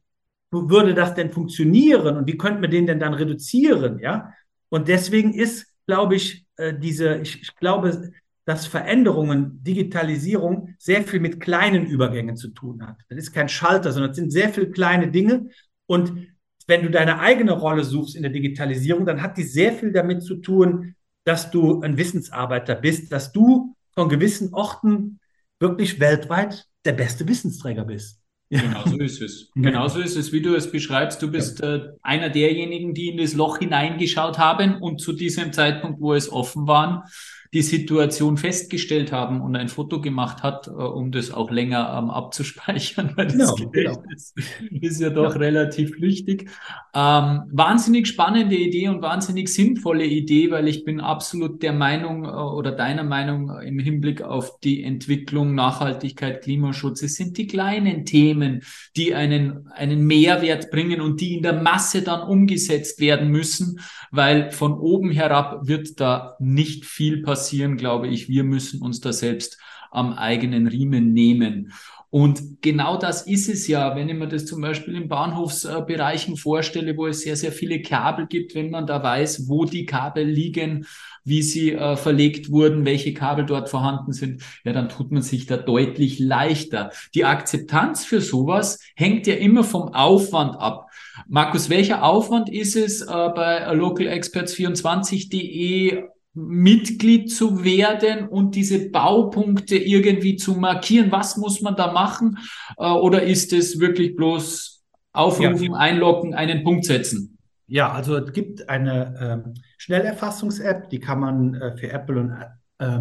würde 0.52 0.94
das 0.94 1.14
denn 1.14 1.32
funktionieren 1.32 2.18
und 2.18 2.28
wie 2.28 2.38
könnten 2.38 2.62
wir 2.62 2.70
den 2.70 2.88
denn 2.88 3.00
dann 3.00 3.14
reduzieren, 3.14 4.00
ja? 4.00 4.34
Und 4.70 4.88
deswegen 4.88 5.34
ist, 5.34 5.68
glaube 5.86 6.16
ich, 6.16 6.46
äh, 6.58 6.74
diese, 6.78 7.18
ich, 7.18 7.42
ich 7.42 7.56
glaube, 7.56 8.12
dass 8.46 8.66
Veränderungen, 8.66 9.64
Digitalisierung 9.64 10.76
sehr 10.80 11.04
viel 11.04 11.20
mit 11.20 11.40
kleinen 11.40 11.86
Übergängen 11.86 12.36
zu 12.36 12.50
tun 12.50 12.86
hat. 12.86 12.98
Das 13.10 13.18
ist 13.18 13.32
kein 13.32 13.50
Schalter, 13.50 13.92
sondern 13.92 14.12
es 14.12 14.18
sind 14.18 14.32
sehr 14.32 14.50
viele 14.50 14.72
kleine 14.72 15.12
Dinge. 15.12 15.50
Und 15.86 16.28
wenn 16.66 16.84
du 16.84 16.90
deine 16.90 17.20
eigene 17.20 17.52
Rolle 17.52 17.84
suchst 17.84 18.16
in 18.16 18.24
der 18.24 18.32
Digitalisierung, 18.32 19.06
dann 19.06 19.22
hat 19.22 19.38
die 19.38 19.44
sehr 19.44 19.74
viel 19.74 19.92
damit 19.92 20.24
zu 20.24 20.36
tun, 20.36 20.96
dass 21.26 21.52
du 21.52 21.82
ein 21.82 21.98
Wissensarbeiter 21.98 22.76
bist, 22.76 23.12
dass 23.12 23.32
du 23.32 23.76
von 23.94 24.10
gewissen 24.10 24.54
Orten 24.54 25.20
wirklich 25.60 26.00
weltweit 26.00 26.66
der 26.86 26.94
beste 26.94 27.28
Wissensträger 27.28 27.86
bist. 27.86 28.20
Ja. 28.52 28.62
Genau 28.62 28.84
so 28.86 28.98
ist 28.98 29.22
es. 29.22 29.52
Genau 29.54 29.88
so 29.88 30.00
ist 30.00 30.16
es, 30.16 30.32
wie 30.32 30.42
du 30.42 30.56
es 30.56 30.72
beschreibst. 30.72 31.22
Du 31.22 31.30
bist 31.30 31.60
ja. 31.60 31.76
äh, 31.76 31.90
einer 32.02 32.30
derjenigen, 32.30 32.96
die 32.96 33.10
in 33.10 33.18
das 33.18 33.34
Loch 33.34 33.60
hineingeschaut 33.60 34.40
haben 34.40 34.82
und 34.82 35.00
zu 35.00 35.14
diesem 35.14 35.54
Zeitpunkt, 35.54 36.02
wo 36.02 36.16
es 36.16 36.32
offen 36.32 36.66
war, 36.66 37.08
die 37.54 37.64
Situation 37.64 38.38
festgestellt 38.38 39.12
haben 39.12 39.42
und 39.42 39.56
ein 39.56 39.70
Foto 39.70 40.02
gemacht 40.02 40.44
hat, 40.44 40.68
äh, 40.68 40.72
um 40.72 41.12
das 41.12 41.32
auch 41.32 41.50
länger 41.50 41.98
ähm, 41.98 42.12
abzuspeichern, 42.12 43.14
weil 43.16 43.26
das 43.26 43.56
genau, 43.56 43.56
Gedächtnis 43.56 44.34
genau. 44.36 44.82
ist 44.82 45.02
ja 45.02 45.10
doch 45.10 45.34
ja. 45.34 45.40
relativ 45.40 45.96
flüchtig. 45.96 46.50
Ähm, 46.94 47.42
wahnsinnig 47.52 48.08
spannende 48.08 48.56
Idee 48.56 48.90
und 48.90 49.02
wahnsinnig 49.02 49.50
sinnvolle 49.50 50.06
Idee, 50.06 50.52
weil 50.52 50.68
ich 50.68 50.86
bin 50.86 51.00
absolut 51.00 51.64
der 51.64 51.74
Meinung 51.74 52.26
äh, 52.26 52.28
oder 52.28 52.72
deiner 52.72 53.04
Meinung 53.04 53.60
im 53.62 53.80
Hinblick 53.80 54.22
auf 54.22 54.60
die 54.60 54.84
Entwicklung, 54.84 55.56
Nachhaltigkeit, 55.56 56.44
Klimaschutz. 56.44 57.02
Es 57.02 57.16
sind 57.16 57.38
die 57.40 57.48
kleinen 57.48 58.06
Themen, 58.06 58.62
die 58.96 59.16
einen, 59.16 59.68
einen 59.70 60.06
Mehrwert 60.06 60.70
bringen 60.70 61.02
und 61.02 61.20
die 61.20 61.38
in 61.38 61.42
der 61.42 61.54
Masse 61.54 62.04
dann 62.04 62.28
umgesetzt 62.28 63.00
werden 63.00 63.30
müssen, 63.30 63.80
weil 64.12 64.52
von 64.52 64.74
oben 64.74 65.10
herab 65.10 65.68
wird 65.68 66.00
da 66.00 66.36
nicht 66.40 66.86
viel 66.86 67.24
passieren 67.24 67.39
passieren, 67.40 67.78
glaube 67.78 68.10
ich. 68.10 68.28
Wir 68.28 68.44
müssen 68.44 68.82
uns 68.82 69.00
da 69.00 69.14
selbst 69.14 69.58
am 69.92 70.12
eigenen 70.12 70.68
Riemen 70.68 71.14
nehmen. 71.14 71.72
Und 72.12 72.62
genau 72.62 72.98
das 72.98 73.28
ist 73.28 73.48
es 73.48 73.68
ja, 73.68 73.96
wenn 73.96 74.10
ich 74.10 74.16
mir 74.16 74.28
das 74.28 74.46
zum 74.46 74.60
Beispiel 74.62 74.96
in 74.96 75.08
Bahnhofsbereichen 75.08 76.36
vorstelle, 76.36 76.98
wo 76.98 77.08
es 77.08 77.22
sehr, 77.22 77.38
sehr 77.38 77.54
viele 77.54 77.82
Kabel 77.82 78.28
gibt, 78.28 78.56
wenn 78.56 78.72
man 78.72 78.88
da 78.88 79.02
weiß, 79.02 79.48
wo 79.48 79.64
die 79.64 79.86
Kabel 79.86 80.26
liegen, 80.26 80.86
wie 81.24 81.44
sie 81.44 81.72
äh, 81.72 81.96
verlegt 81.96 82.52
wurden, 82.52 82.84
welche 82.84 83.14
Kabel 83.14 83.46
dort 83.46 83.70
vorhanden 83.70 84.12
sind, 84.12 84.42
ja, 84.66 84.74
dann 84.74 84.90
tut 84.90 85.12
man 85.12 85.22
sich 85.22 85.46
da 85.46 85.56
deutlich 85.56 86.20
leichter. 86.20 86.92
Die 87.14 87.24
Akzeptanz 87.26 88.04
für 88.04 88.20
sowas 88.22 88.80
hängt 88.96 89.28
ja 89.28 89.36
immer 89.36 89.64
vom 89.64 89.94
Aufwand 89.94 90.60
ab. 90.60 90.88
Markus, 91.28 91.70
welcher 91.70 92.04
Aufwand 92.04 92.50
ist 92.50 92.76
es 92.76 93.02
äh, 93.02 93.06
bei 93.08 93.72
localexperts24.de 93.72 96.10
Mitglied 96.48 97.32
zu 97.32 97.64
werden 97.64 98.28
und 98.28 98.56
diese 98.56 98.90
Baupunkte 98.90 99.78
irgendwie 99.78 100.36
zu 100.36 100.56
markieren? 100.56 101.12
Was 101.12 101.38
muss 101.38 101.62
man 101.62 101.76
da 101.76 101.92
machen? 101.92 102.38
Äh, 102.78 102.90
oder 102.90 103.24
ist 103.24 103.54
es 103.54 103.80
wirklich 103.80 104.16
bloß 104.16 104.84
aufrufen, 105.14 105.74
ja. 105.74 105.78
einloggen, 105.78 106.34
einen 106.34 106.64
Punkt 106.64 106.86
setzen? 106.86 107.38
Ja, 107.68 107.92
also 107.92 108.18
es 108.18 108.34
gibt 108.34 108.68
eine 108.68 109.46
äh, 109.46 109.60
Schnellerfassungs-App, 109.78 110.90
die 110.90 111.00
kann 111.00 111.20
man 111.20 111.54
äh, 111.54 111.78
für 111.78 111.92
Apple 111.92 112.20
und 112.20 112.32
äh, 112.80 113.00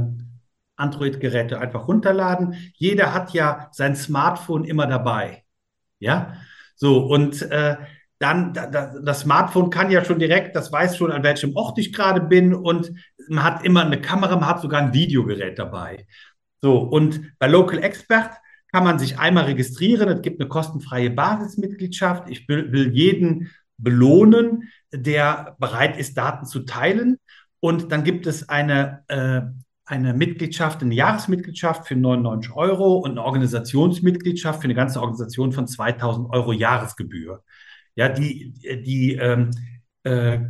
Android-Geräte 0.77 1.59
einfach 1.59 1.89
runterladen. 1.89 2.55
Jeder 2.75 3.15
hat 3.15 3.33
ja 3.33 3.69
sein 3.73 3.97
Smartphone 3.97 4.65
immer 4.65 4.87
dabei. 4.87 5.45
Ja, 6.01 6.35
so 6.77 7.07
und 7.07 7.43
äh, 7.51 7.77
dann 8.19 8.53
das 8.53 9.21
Smartphone 9.21 9.71
kann 9.71 9.91
ja 9.91 10.05
schon 10.05 10.19
direkt, 10.19 10.57
das 10.57 10.73
weiß 10.73 10.97
schon, 10.97 11.13
an 11.13 11.23
welchem 11.23 11.55
Ort 11.57 11.79
ich 11.79 11.93
gerade 11.93 12.21
bin 12.21 12.53
und 12.53 12.93
man 13.31 13.45
hat 13.45 13.65
immer 13.65 13.85
eine 13.85 14.01
Kamera, 14.01 14.37
man 14.37 14.49
hat 14.49 14.61
sogar 14.61 14.81
ein 14.81 14.93
Videogerät 14.93 15.59
dabei. 15.59 16.07
So, 16.61 16.79
und 16.79 17.39
bei 17.39 17.47
Local 17.47 17.83
Expert 17.83 18.33
kann 18.73 18.85
man 18.85 18.99
sich 18.99 19.19
einmal 19.19 19.45
registrieren. 19.45 20.09
Es 20.09 20.23
gibt 20.23 20.41
eine 20.41 20.49
kostenfreie 20.49 21.11
Basismitgliedschaft. 21.11 22.29
Ich 22.29 22.49
will, 22.49 22.73
will 22.73 22.93
jeden 22.93 23.51
belohnen, 23.79 24.69
der 24.93 25.57
bereit 25.59 25.99
ist, 25.99 26.19
Daten 26.19 26.47
zu 26.47 26.61
teilen. 26.61 27.19
Und 27.61 27.93
dann 27.93 28.05
gibt 28.05 28.27
es 28.27 28.49
eine, 28.49 29.05
äh, 29.09 29.43
eine 29.85 30.15
Mitgliedschaft, 30.15 30.83
eine 30.83 30.95
Jahresmitgliedschaft 30.95 31.87
für 31.89 31.97
99 31.97 32.53
Euro 32.55 32.99
und 32.99 33.13
eine 33.13 33.25
Organisationsmitgliedschaft 33.25 34.61
für 34.61 34.65
eine 34.65 34.75
ganze 34.75 35.01
Organisation 35.01 35.53
von 35.53 35.67
2000 35.67 36.31
Euro 36.31 36.53
Jahresgebühr. 36.53 37.43
Ja, 37.95 38.09
die, 38.09 38.53
die 38.85 39.15
ähm, 39.15 39.51
äh, 40.05 40.41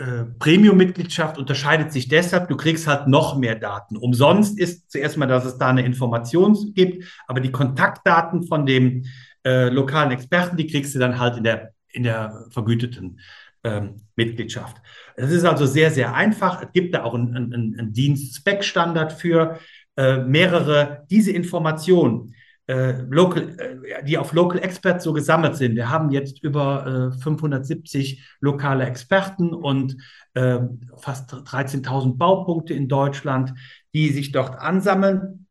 äh, 0.00 0.24
Premium-Mitgliedschaft 0.38 1.38
unterscheidet 1.38 1.92
sich 1.92 2.08
deshalb, 2.08 2.48
du 2.48 2.56
kriegst 2.56 2.86
halt 2.86 3.06
noch 3.06 3.36
mehr 3.36 3.54
Daten. 3.54 3.96
Umsonst 3.96 4.58
ist 4.58 4.90
zuerst 4.90 5.16
mal, 5.16 5.26
dass 5.26 5.44
es 5.44 5.58
da 5.58 5.68
eine 5.68 5.84
Information 5.84 6.72
gibt, 6.74 7.04
aber 7.26 7.40
die 7.40 7.52
Kontaktdaten 7.52 8.46
von 8.46 8.66
dem 8.66 9.04
äh, 9.44 9.68
lokalen 9.68 10.10
Experten, 10.10 10.56
die 10.56 10.66
kriegst 10.66 10.94
du 10.94 10.98
dann 10.98 11.18
halt 11.18 11.36
in 11.36 11.44
der, 11.44 11.72
in 11.92 12.02
der 12.02 12.46
vergüteten 12.50 13.20
ähm, 13.62 13.96
Mitgliedschaft. 14.16 14.78
Es 15.16 15.30
ist 15.30 15.44
also 15.44 15.66
sehr, 15.66 15.90
sehr 15.90 16.14
einfach. 16.14 16.62
Es 16.62 16.72
gibt 16.72 16.94
da 16.94 17.04
auch 17.04 17.14
einen, 17.14 17.36
einen, 17.36 17.78
einen 17.78 17.92
Dienst-Spec-Standard 17.92 19.12
für. 19.12 19.58
äh, 19.96 20.18
mehrere, 20.18 21.06
diese 21.10 21.32
Informationen, 21.32 22.34
äh, 22.70 23.02
local, 23.08 23.56
äh, 23.58 24.04
die 24.04 24.16
auf 24.16 24.32
Local 24.32 24.60
Experts 24.60 25.02
so 25.02 25.12
gesammelt 25.12 25.56
sind. 25.56 25.74
Wir 25.74 25.90
haben 25.90 26.10
jetzt 26.10 26.42
über 26.44 27.12
äh, 27.16 27.20
570 27.20 28.22
lokale 28.40 28.84
Experten 28.84 29.52
und 29.52 29.96
äh, 30.34 30.60
fast 30.96 31.32
13.000 31.32 32.16
Baupunkte 32.16 32.72
in 32.72 32.88
Deutschland, 32.88 33.54
die 33.92 34.10
sich 34.10 34.30
dort 34.30 34.56
ansammeln. 34.56 35.46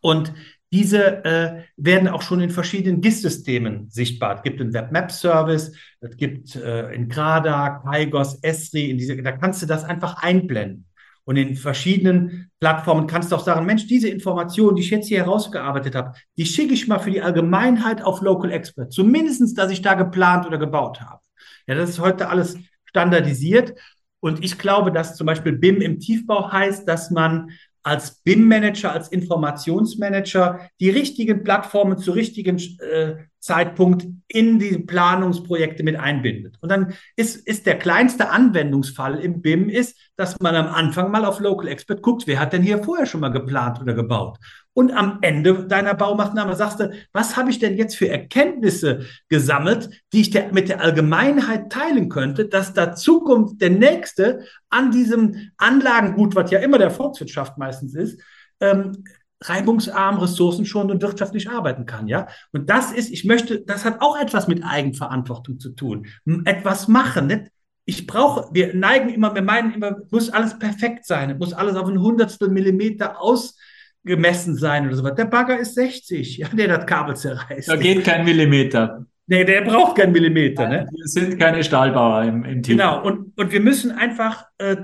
Und 0.00 0.32
diese 0.72 1.24
äh, 1.24 1.64
werden 1.76 2.08
auch 2.08 2.22
schon 2.22 2.40
in 2.40 2.50
verschiedenen 2.50 3.00
GIS-Systemen 3.00 3.90
sichtbar. 3.90 4.36
Es 4.36 4.42
gibt 4.42 4.60
einen 4.60 4.72
Web-Map-Service, 4.72 5.76
es 6.00 6.16
gibt 6.16 6.54
äh, 6.54 6.92
in 6.92 7.08
Grada, 7.08 7.82
Kaigos, 7.84 8.38
Esri, 8.42 8.90
in 8.90 8.98
diese, 8.98 9.20
da 9.20 9.32
kannst 9.32 9.62
du 9.62 9.66
das 9.66 9.82
einfach 9.84 10.22
einblenden. 10.22 10.86
Und 11.24 11.36
in 11.36 11.54
verschiedenen 11.54 12.50
Plattformen 12.58 13.06
kannst 13.06 13.30
du 13.30 13.36
auch 13.36 13.44
sagen, 13.44 13.64
Mensch, 13.64 13.86
diese 13.86 14.08
Informationen, 14.08 14.76
die 14.76 14.82
ich 14.82 14.90
jetzt 14.90 15.06
hier 15.06 15.18
herausgearbeitet 15.18 15.94
habe, 15.94 16.12
die 16.36 16.46
schicke 16.46 16.74
ich 16.74 16.88
mal 16.88 16.98
für 16.98 17.12
die 17.12 17.22
Allgemeinheit 17.22 18.02
auf 18.02 18.22
Local 18.22 18.50
Expert. 18.50 18.92
Zumindestens, 18.92 19.54
dass 19.54 19.70
ich 19.70 19.82
da 19.82 19.94
geplant 19.94 20.46
oder 20.46 20.58
gebaut 20.58 21.00
habe. 21.00 21.20
Ja, 21.66 21.76
das 21.76 21.90
ist 21.90 22.00
heute 22.00 22.28
alles 22.28 22.56
standardisiert. 22.84 23.74
Und 24.20 24.44
ich 24.44 24.58
glaube, 24.58 24.92
dass 24.92 25.16
zum 25.16 25.26
Beispiel 25.26 25.52
BIM 25.52 25.80
im 25.80 26.00
Tiefbau 26.00 26.50
heißt, 26.50 26.88
dass 26.88 27.10
man 27.10 27.50
als 27.82 28.22
BIM-Manager, 28.22 28.92
als 28.92 29.08
Informationsmanager 29.08 30.68
die 30.80 30.90
richtigen 30.90 31.42
Plattformen 31.42 31.98
zu 31.98 32.12
richtigen 32.12 32.58
äh, 32.78 33.16
Zeitpunkt 33.42 34.06
in 34.28 34.60
die 34.60 34.78
Planungsprojekte 34.78 35.82
mit 35.82 35.96
einbindet. 35.96 36.56
Und 36.60 36.70
dann 36.70 36.94
ist, 37.16 37.36
ist 37.36 37.66
der 37.66 37.76
kleinste 37.76 38.30
Anwendungsfall 38.30 39.18
im 39.18 39.42
BIM 39.42 39.68
ist, 39.68 39.98
dass 40.16 40.38
man 40.38 40.54
am 40.54 40.68
Anfang 40.68 41.10
mal 41.10 41.24
auf 41.24 41.40
Local 41.40 41.66
Expert 41.66 42.02
guckt, 42.02 42.26
wer 42.26 42.38
hat 42.38 42.52
denn 42.52 42.62
hier 42.62 42.82
vorher 42.82 43.04
schon 43.04 43.20
mal 43.20 43.30
geplant 43.30 43.80
oder 43.80 43.94
gebaut? 43.94 44.38
Und 44.74 44.92
am 44.92 45.18
Ende 45.22 45.66
deiner 45.66 45.94
Baumaßnahme 45.94 46.54
sagst 46.54 46.80
du, 46.80 46.92
was 47.12 47.36
habe 47.36 47.50
ich 47.50 47.58
denn 47.58 47.76
jetzt 47.76 47.96
für 47.96 48.08
Erkenntnisse 48.08 49.06
gesammelt, 49.28 49.90
die 50.12 50.20
ich 50.22 50.30
der, 50.30 50.52
mit 50.52 50.68
der 50.68 50.80
Allgemeinheit 50.80 51.70
teilen 51.70 52.08
könnte, 52.08 52.46
dass 52.46 52.72
da 52.72 52.94
Zukunft 52.94 53.60
der 53.60 53.70
Nächste 53.70 54.46
an 54.70 54.92
diesem 54.92 55.50
Anlagengut, 55.58 56.36
was 56.36 56.50
ja 56.52 56.60
immer 56.60 56.78
der 56.78 56.92
Volkswirtschaft 56.92 57.58
meistens 57.58 57.94
ist, 57.94 58.20
ähm, 58.60 59.04
reibungsarm, 59.48 60.18
ressourcenschonend 60.18 60.92
und 60.92 61.02
wirtschaftlich 61.02 61.50
arbeiten 61.50 61.86
kann, 61.86 62.08
ja. 62.08 62.26
Und 62.52 62.70
das 62.70 62.92
ist, 62.92 63.10
ich 63.10 63.24
möchte, 63.24 63.60
das 63.60 63.84
hat 63.84 64.00
auch 64.00 64.18
etwas 64.20 64.48
mit 64.48 64.64
Eigenverantwortung 64.64 65.58
zu 65.58 65.70
tun. 65.70 66.06
Etwas 66.44 66.88
machen, 66.88 67.26
nicht? 67.26 67.42
Ich 67.84 68.06
brauche, 68.06 68.48
wir 68.52 68.74
neigen 68.74 69.08
immer, 69.08 69.34
wir 69.34 69.42
meinen 69.42 69.74
immer, 69.74 69.96
muss 70.10 70.30
alles 70.30 70.58
perfekt 70.58 71.04
sein, 71.04 71.36
muss 71.38 71.52
alles 71.52 71.74
auf 71.74 71.88
ein 71.88 72.00
Hundertstel 72.00 72.48
Millimeter 72.48 73.20
ausgemessen 73.20 74.54
sein 74.54 74.86
oder 74.86 74.94
so 74.94 75.02
was. 75.02 75.16
Der 75.16 75.24
Bagger 75.24 75.58
ist 75.58 75.74
60, 75.74 76.38
ja, 76.38 76.48
der 76.48 76.68
das 76.68 76.86
Kabel 76.86 77.16
zerreißt. 77.16 77.68
Da 77.68 77.76
geht 77.76 78.04
kein 78.04 78.24
Millimeter. 78.24 79.04
Nee, 79.26 79.44
der 79.44 79.62
braucht 79.62 79.96
keinen 79.96 80.12
Millimeter, 80.12 80.68
ne? 80.68 80.88
Wir 80.90 81.06
sind 81.06 81.38
keine 81.38 81.62
Stahlbauer 81.64 82.24
im, 82.24 82.44
im 82.44 82.62
Team. 82.62 82.76
Genau, 82.76 83.02
und, 83.02 83.32
und 83.36 83.52
wir 83.52 83.60
müssen 83.60 83.90
einfach 83.92 84.44
äh, 84.58 84.76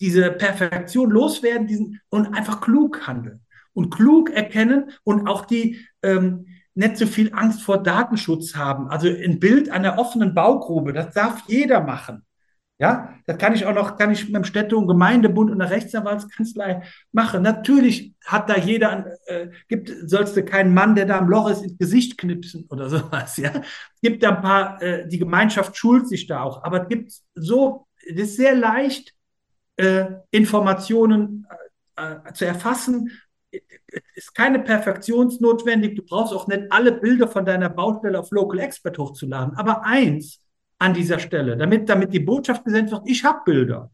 diese 0.00 0.30
Perfektion 0.30 1.10
loswerden 1.10 1.66
diesen, 1.66 2.00
und 2.08 2.34
einfach 2.34 2.60
klug 2.60 3.06
handeln 3.06 3.40
und 3.72 3.90
klug 3.90 4.30
erkennen 4.30 4.90
und 5.04 5.28
auch 5.28 5.44
die 5.44 5.78
ähm, 6.02 6.46
nicht 6.74 6.96
so 6.96 7.06
viel 7.06 7.32
Angst 7.34 7.62
vor 7.62 7.82
Datenschutz 7.82 8.54
haben. 8.54 8.88
Also 8.88 9.08
ein 9.08 9.40
Bild 9.40 9.68
einer 9.70 9.98
offenen 9.98 10.34
Baugrube, 10.34 10.92
das 10.92 11.12
darf 11.12 11.42
jeder 11.48 11.80
machen. 11.80 12.24
Ja, 12.80 13.14
das 13.26 13.38
kann 13.38 13.54
ich 13.54 13.66
auch 13.66 13.74
noch, 13.74 13.96
kann 13.96 14.12
ich 14.12 14.26
mit 14.26 14.36
dem 14.36 14.44
Städte- 14.44 14.76
und 14.76 14.86
Gemeindebund 14.86 15.50
und 15.50 15.58
der 15.58 15.70
Rechtsanwaltskanzlei 15.70 16.82
machen. 17.10 17.42
Natürlich 17.42 18.14
hat 18.24 18.48
da 18.48 18.56
jeder, 18.56 19.06
äh, 19.26 19.48
gibt, 19.66 19.92
sollst 20.08 20.36
du 20.36 20.44
keinen 20.44 20.72
Mann, 20.72 20.94
der 20.94 21.06
da 21.06 21.18
am 21.18 21.28
Loch 21.28 21.50
ist, 21.50 21.64
ins 21.64 21.76
Gesicht 21.76 22.16
knipsen 22.16 22.66
oder 22.70 22.88
sowas, 22.90 23.36
ja. 23.36 23.50
Gibt 24.00 24.22
da 24.22 24.36
ein 24.36 24.42
paar, 24.42 24.80
äh, 24.80 25.08
die 25.08 25.18
Gemeinschaft 25.18 25.76
schult 25.76 26.06
sich 26.08 26.28
da 26.28 26.42
auch, 26.42 26.62
aber 26.62 26.82
es 26.82 26.88
gibt 26.88 27.12
so, 27.34 27.88
es 28.06 28.16
ist 28.16 28.36
sehr 28.36 28.54
leicht, 28.54 29.12
äh, 29.78 30.06
Informationen 30.30 31.46
äh, 31.96 32.28
äh, 32.28 32.32
zu 32.32 32.44
erfassen. 32.44 33.10
Ist 34.14 34.34
keine 34.34 34.58
Perfektionsnotwendig. 34.58 35.94
Du 35.96 36.02
brauchst 36.02 36.34
auch 36.34 36.46
nicht 36.46 36.70
alle 36.70 36.92
Bilder 36.92 37.28
von 37.28 37.44
deiner 37.44 37.70
Baustelle 37.70 38.18
auf 38.18 38.30
Local 38.30 38.58
Expert 38.58 38.98
hochzuladen. 38.98 39.54
Aber 39.56 39.84
eins 39.84 40.40
an 40.78 40.94
dieser 40.94 41.18
Stelle, 41.18 41.56
damit, 41.56 41.88
damit 41.88 42.12
die 42.12 42.20
Botschaft 42.20 42.64
gesendet 42.64 42.92
wird, 42.92 43.08
ich 43.08 43.24
habe 43.24 43.40
Bilder. 43.44 43.90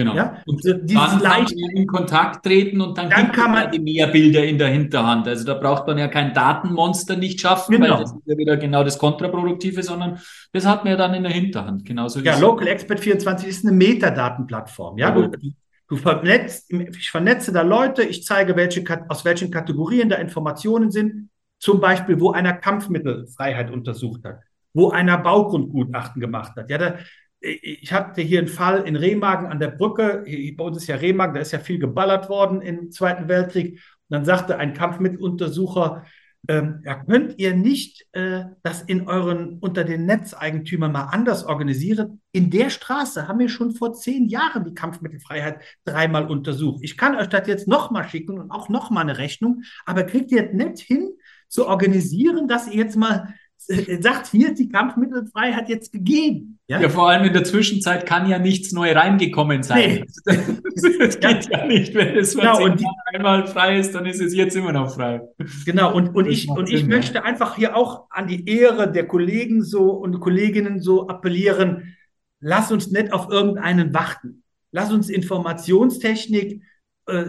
Genau. 0.00 0.14
Ja? 0.14 0.42
Und 0.46 0.62
so 0.62 0.72
dann 0.72 1.20
leicht 1.20 1.52
in 1.52 1.86
Kontakt 1.86 2.42
treten 2.44 2.80
und 2.80 2.96
dann, 2.96 3.10
dann 3.10 3.32
kann 3.32 3.52
man 3.52 3.70
die 3.70 3.78
mehr 3.78 4.06
Bilder 4.06 4.42
in 4.44 4.56
der 4.56 4.68
Hinterhand. 4.68 5.28
Also 5.28 5.44
da 5.44 5.54
braucht 5.54 5.86
man 5.86 5.98
ja 5.98 6.08
kein 6.08 6.32
Datenmonster 6.32 7.16
nicht 7.16 7.38
schaffen, 7.38 7.72
genau. 7.72 7.96
weil 7.96 8.02
das 8.02 8.12
ist 8.12 8.22
ja 8.24 8.36
wieder 8.38 8.56
genau 8.56 8.82
das 8.82 8.98
Kontraproduktive, 8.98 9.82
sondern 9.82 10.18
das 10.52 10.64
hat 10.64 10.84
man 10.84 10.92
ja 10.92 10.96
dann 10.96 11.12
in 11.12 11.22
der 11.22 11.32
Hinterhand. 11.32 11.84
Genauso 11.84 12.20
ja, 12.20 12.38
Local 12.38 12.66
Expert 12.66 13.00
24 13.00 13.46
ist 13.46 13.66
eine 13.66 13.76
Metadatenplattform. 13.76 14.96
Ja, 14.96 15.14
ja 15.14 15.28
du, 15.28 15.52
du 15.88 15.96
vernetzt, 15.96 16.72
ich 16.72 17.10
vernetze 17.10 17.52
da 17.52 17.60
Leute, 17.60 18.02
ich 18.02 18.24
zeige, 18.24 18.56
welche, 18.56 18.82
aus 19.08 19.24
welchen 19.26 19.50
Kategorien 19.50 20.08
da 20.08 20.16
Informationen 20.16 20.90
sind. 20.90 21.28
Zum 21.58 21.78
Beispiel, 21.78 22.18
wo 22.18 22.30
einer 22.30 22.54
Kampfmittelfreiheit 22.54 23.70
untersucht 23.70 24.24
hat, 24.24 24.40
wo 24.72 24.88
einer 24.88 25.18
Baugrundgutachten 25.18 26.18
gemacht 26.18 26.56
hat. 26.56 26.70
Ja, 26.70 26.78
da, 26.78 26.94
ich 27.40 27.92
hatte 27.92 28.20
hier 28.20 28.38
einen 28.38 28.48
Fall 28.48 28.82
in 28.86 28.96
Remagen 28.96 29.46
an 29.46 29.60
der 29.60 29.68
Brücke. 29.68 30.24
Bei 30.56 30.64
uns 30.64 30.78
ist 30.78 30.86
ja 30.88 30.96
Remagen, 30.96 31.34
da 31.34 31.40
ist 31.40 31.52
ja 31.52 31.58
viel 31.58 31.78
geballert 31.78 32.28
worden 32.28 32.60
im 32.60 32.90
Zweiten 32.90 33.28
Weltkrieg. 33.28 33.74
Und 33.74 33.80
dann 34.08 34.24
sagte 34.24 34.58
ein 34.58 34.74
Kampfmitteluntersucher, 34.74 36.04
ähm, 36.48 36.80
ja, 36.84 36.94
könnt 37.04 37.38
ihr 37.38 37.54
nicht 37.54 38.06
äh, 38.12 38.44
das 38.62 38.82
in 38.82 39.06
euren 39.06 39.58
unter 39.58 39.84
den 39.84 40.06
Netzeigentümern 40.06 40.92
mal 40.92 41.04
anders 41.04 41.44
organisieren? 41.44 42.20
In 42.32 42.50
der 42.50 42.70
Straße 42.70 43.28
haben 43.28 43.38
wir 43.38 43.50
schon 43.50 43.72
vor 43.72 43.92
zehn 43.92 44.26
Jahren 44.26 44.64
die 44.64 44.74
Kampfmittelfreiheit 44.74 45.60
dreimal 45.84 46.30
untersucht. 46.30 46.80
Ich 46.82 46.96
kann 46.96 47.16
euch 47.16 47.28
das 47.28 47.46
jetzt 47.46 47.68
nochmal 47.68 48.08
schicken 48.08 48.38
und 48.38 48.50
auch 48.50 48.70
nochmal 48.70 49.02
eine 49.02 49.18
Rechnung, 49.18 49.62
aber 49.84 50.04
kriegt 50.04 50.32
ihr 50.32 50.46
es 50.46 50.54
nicht 50.54 50.80
hin 50.80 51.10
zu 51.48 51.66
organisieren, 51.66 52.48
dass 52.48 52.68
ihr 52.68 52.84
jetzt 52.84 52.96
mal 52.96 53.34
sagt, 53.66 54.28
hier 54.28 54.54
die 54.54 54.68
Kampfmittelfreiheit 54.68 55.68
jetzt 55.68 55.92
gegeben. 55.92 56.58
Ja? 56.66 56.80
ja, 56.80 56.88
vor 56.88 57.08
allem 57.08 57.24
in 57.24 57.32
der 57.32 57.44
Zwischenzeit 57.44 58.06
kann 58.06 58.28
ja 58.28 58.38
nichts 58.38 58.72
neu 58.72 58.92
reingekommen 58.92 59.62
sein. 59.62 60.04
Nee. 60.26 60.46
Das, 61.00 61.18
geht 61.20 61.50
ja. 61.50 61.58
ja. 61.58 61.66
nicht, 61.66 61.94
wenn 61.94 62.16
es 62.16 62.34
genau, 62.34 62.62
und 62.62 62.80
die, 62.80 62.86
einmal 63.12 63.46
frei 63.46 63.78
ist, 63.78 63.94
dann 63.94 64.06
ist 64.06 64.20
es 64.20 64.34
jetzt 64.34 64.56
immer 64.56 64.72
noch 64.72 64.94
frei. 64.94 65.20
Genau, 65.66 65.94
und, 65.94 66.14
und 66.14 66.26
ich, 66.26 66.48
und 66.48 66.70
ich 66.70 66.86
möchte 66.86 67.24
einfach 67.24 67.56
hier 67.56 67.76
auch 67.76 68.06
an 68.10 68.26
die 68.26 68.48
Ehre 68.48 68.90
der 68.90 69.06
Kollegen 69.06 69.62
so 69.62 69.90
und 69.90 70.20
Kolleginnen 70.20 70.80
so 70.80 71.08
appellieren, 71.08 71.96
lass 72.40 72.72
uns 72.72 72.90
nicht 72.90 73.12
auf 73.12 73.30
irgendeinen 73.30 73.92
warten. 73.92 74.42
Lass 74.72 74.92
uns 74.92 75.10
Informationstechnik 75.10 76.62
äh, 77.06 77.24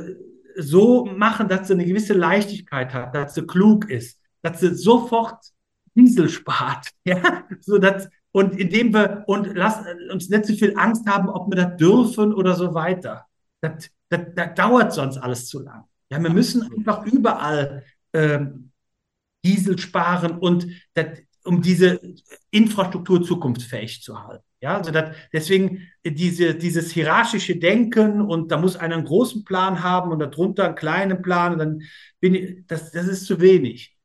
so 0.56 1.06
machen, 1.06 1.48
dass 1.48 1.68
sie 1.68 1.74
eine 1.74 1.86
gewisse 1.86 2.14
Leichtigkeit 2.14 2.94
hat, 2.94 3.16
dass 3.16 3.34
sie 3.34 3.46
klug 3.46 3.90
ist, 3.90 4.20
dass 4.42 4.60
sie 4.60 4.76
sofort 4.76 5.40
Diesel 5.96 6.30
spart. 6.30 6.88
Ja, 7.06 7.46
so 7.60 7.78
dass, 7.78 8.10
und 8.32 8.58
indem 8.60 8.94
wir, 8.94 9.24
und 9.28 9.56
lass 9.56 9.84
uns 10.12 10.30
nicht 10.30 10.46
so 10.46 10.54
viel 10.54 10.78
Angst 10.78 11.08
haben, 11.08 11.30
ob 11.30 11.50
wir 11.52 11.56
das 11.56 11.78
dürfen 11.78 12.34
oder 12.34 12.56
so 12.56 12.74
weiter. 12.74 13.26
Das, 13.60 13.90
das, 14.10 14.22
das 14.36 14.54
dauert 14.56 14.94
sonst 14.94 15.18
alles 15.18 15.48
zu 15.48 15.60
lang. 15.62 15.84
Ja, 16.10 16.22
wir 16.22 16.30
müssen 16.30 16.64
einfach 16.64 17.06
überall 17.06 17.84
ähm, 18.14 18.72
Diesel 19.44 19.78
sparen 19.80 20.38
und 20.38 20.68
das, 20.94 21.08
um 21.44 21.62
diese 21.62 22.00
Infrastruktur 22.52 23.24
zukunftsfähig 23.24 24.02
zu 24.02 24.22
halten. 24.24 24.44
Ja, 24.62 24.78
also 24.78 24.92
das, 24.92 25.16
deswegen 25.34 25.88
diese, 26.06 26.54
dieses 26.54 26.92
hierarchische 26.92 27.56
Denken 27.56 28.22
und 28.22 28.52
da 28.52 28.58
muss 28.58 28.76
einer 28.76 28.96
einen 28.96 29.06
großen 29.06 29.44
Plan 29.44 29.82
haben 29.82 30.12
und 30.12 30.20
darunter 30.20 30.66
einen 30.66 30.76
kleinen 30.76 31.22
Plan 31.24 31.58
dann 31.58 31.82
bin 32.20 32.36
ich, 32.36 32.68
das, 32.68 32.92
das 32.92 33.08
ist 33.08 33.26
zu 33.26 33.42
wenig 33.42 33.98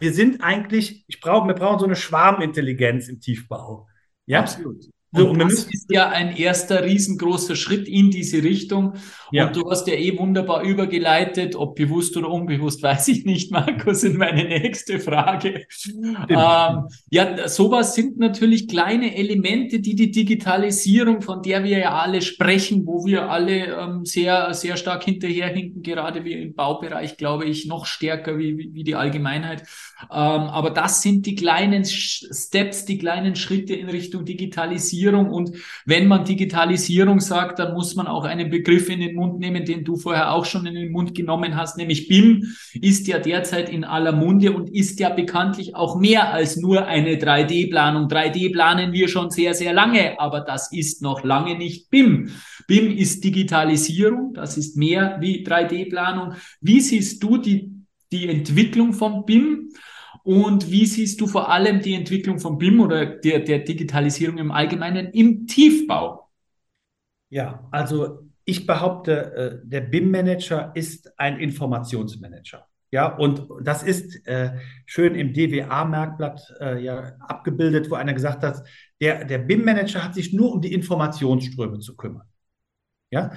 wir 0.00 0.12
sind 0.12 0.42
eigentlich, 0.42 1.04
ich 1.06 1.20
brauche, 1.20 1.46
wir 1.46 1.54
brauchen 1.54 1.78
so 1.78 1.84
eine 1.84 1.96
Schwarmintelligenz 1.96 3.08
im 3.08 3.20
Tiefbau. 3.20 3.88
Ja, 4.26 4.40
absolut. 4.40 4.86
So, 5.12 5.28
und, 5.30 5.40
das 5.40 5.64
ist 5.64 5.90
ja 5.90 6.08
ein 6.08 6.36
erster 6.36 6.84
riesengroßer 6.84 7.56
Schritt 7.56 7.88
in 7.88 8.12
diese 8.12 8.44
Richtung. 8.44 8.94
Ja. 9.32 9.48
Und 9.48 9.56
du 9.56 9.68
hast 9.68 9.88
ja 9.88 9.94
eh 9.94 10.16
wunderbar 10.16 10.62
übergeleitet, 10.62 11.56
ob 11.56 11.74
bewusst 11.74 12.16
oder 12.16 12.28
unbewusst, 12.28 12.80
weiß 12.84 13.08
ich 13.08 13.24
nicht, 13.24 13.50
Markus, 13.50 14.04
in 14.04 14.16
meine 14.16 14.44
nächste 14.44 15.00
Frage. 15.00 15.66
Ähm, 16.28 16.86
ja, 17.10 17.48
sowas 17.48 17.96
sind 17.96 18.18
natürlich 18.18 18.68
kleine 18.68 19.16
Elemente, 19.16 19.80
die 19.80 19.96
die 19.96 20.12
Digitalisierung, 20.12 21.22
von 21.22 21.42
der 21.42 21.64
wir 21.64 21.78
ja 21.78 21.98
alle 21.98 22.22
sprechen, 22.22 22.86
wo 22.86 23.04
wir 23.04 23.30
alle 23.30 23.66
ähm, 23.66 24.04
sehr, 24.04 24.54
sehr 24.54 24.76
stark 24.76 25.02
hinterherhinken, 25.02 25.82
gerade 25.82 26.24
wie 26.24 26.34
im 26.34 26.54
Baubereich, 26.54 27.16
glaube 27.16 27.46
ich, 27.46 27.66
noch 27.66 27.86
stärker 27.86 28.38
wie, 28.38 28.56
wie, 28.56 28.74
wie 28.74 28.84
die 28.84 28.94
Allgemeinheit. 28.94 29.62
Ähm, 30.04 30.08
aber 30.08 30.70
das 30.70 31.02
sind 31.02 31.26
die 31.26 31.34
kleinen 31.34 31.84
Steps, 31.84 32.84
die 32.84 32.98
kleinen 32.98 33.34
Schritte 33.34 33.74
in 33.74 33.88
Richtung 33.88 34.24
Digitalisierung 34.24 34.99
Digitalisierung. 35.00 35.30
Und 35.30 35.52
wenn 35.86 36.08
man 36.08 36.24
Digitalisierung 36.24 37.20
sagt, 37.20 37.58
dann 37.58 37.72
muss 37.74 37.94
man 37.96 38.06
auch 38.06 38.24
einen 38.24 38.50
Begriff 38.50 38.88
in 38.88 39.00
den 39.00 39.14
Mund 39.14 39.38
nehmen, 39.38 39.64
den 39.64 39.84
du 39.84 39.96
vorher 39.96 40.32
auch 40.32 40.44
schon 40.44 40.66
in 40.66 40.74
den 40.74 40.92
Mund 40.92 41.14
genommen 41.14 41.56
hast, 41.56 41.76
nämlich 41.76 42.08
BIM 42.08 42.44
ist 42.80 43.06
ja 43.06 43.18
derzeit 43.18 43.68
in 43.68 43.84
aller 43.84 44.12
Munde 44.12 44.52
und 44.52 44.70
ist 44.70 45.00
ja 45.00 45.10
bekanntlich 45.10 45.74
auch 45.74 45.98
mehr 45.98 46.32
als 46.32 46.56
nur 46.56 46.86
eine 46.86 47.14
3D-Planung. 47.16 48.08
3D 48.08 48.52
planen 48.52 48.92
wir 48.92 49.08
schon 49.08 49.30
sehr, 49.30 49.54
sehr 49.54 49.72
lange, 49.72 50.18
aber 50.20 50.40
das 50.40 50.72
ist 50.72 51.02
noch 51.02 51.24
lange 51.24 51.56
nicht 51.56 51.90
BIM. 51.90 52.30
BIM 52.66 52.90
ist 52.96 53.24
Digitalisierung, 53.24 54.34
das 54.34 54.56
ist 54.56 54.76
mehr 54.76 55.16
wie 55.20 55.44
3D-Planung. 55.44 56.34
Wie 56.60 56.80
siehst 56.80 57.22
du 57.22 57.38
die, 57.38 57.72
die 58.12 58.28
Entwicklung 58.28 58.92
von 58.92 59.24
BIM? 59.24 59.70
Und 60.30 60.70
wie 60.70 60.86
siehst 60.86 61.20
du 61.20 61.26
vor 61.26 61.48
allem 61.48 61.80
die 61.80 61.92
Entwicklung 61.92 62.38
von 62.38 62.56
BIM 62.56 62.78
oder 62.78 63.04
der, 63.04 63.40
der 63.40 63.58
Digitalisierung 63.58 64.38
im 64.38 64.52
Allgemeinen 64.52 65.10
im 65.10 65.48
Tiefbau? 65.48 66.30
Ja, 67.30 67.66
also 67.72 68.28
ich 68.44 68.64
behaupte, 68.64 69.34
äh, 69.34 69.58
der 69.64 69.80
BIM-Manager 69.80 70.70
ist 70.76 71.18
ein 71.18 71.40
Informationsmanager. 71.40 72.64
Ja, 72.92 73.12
und 73.16 73.48
das 73.60 73.82
ist 73.82 74.24
äh, 74.28 74.52
schön 74.86 75.16
im 75.16 75.32
DWA-Merkblatt 75.32 76.54
äh, 76.60 76.80
ja, 76.80 77.16
abgebildet, 77.18 77.90
wo 77.90 77.96
einer 77.96 78.14
gesagt 78.14 78.44
hat, 78.44 78.62
der, 79.00 79.24
der 79.24 79.38
BIM-Manager 79.38 80.04
hat 80.04 80.14
sich 80.14 80.32
nur 80.32 80.52
um 80.52 80.60
die 80.60 80.72
Informationsströme 80.72 81.80
zu 81.80 81.96
kümmern. 81.96 82.28
Ja, 83.10 83.32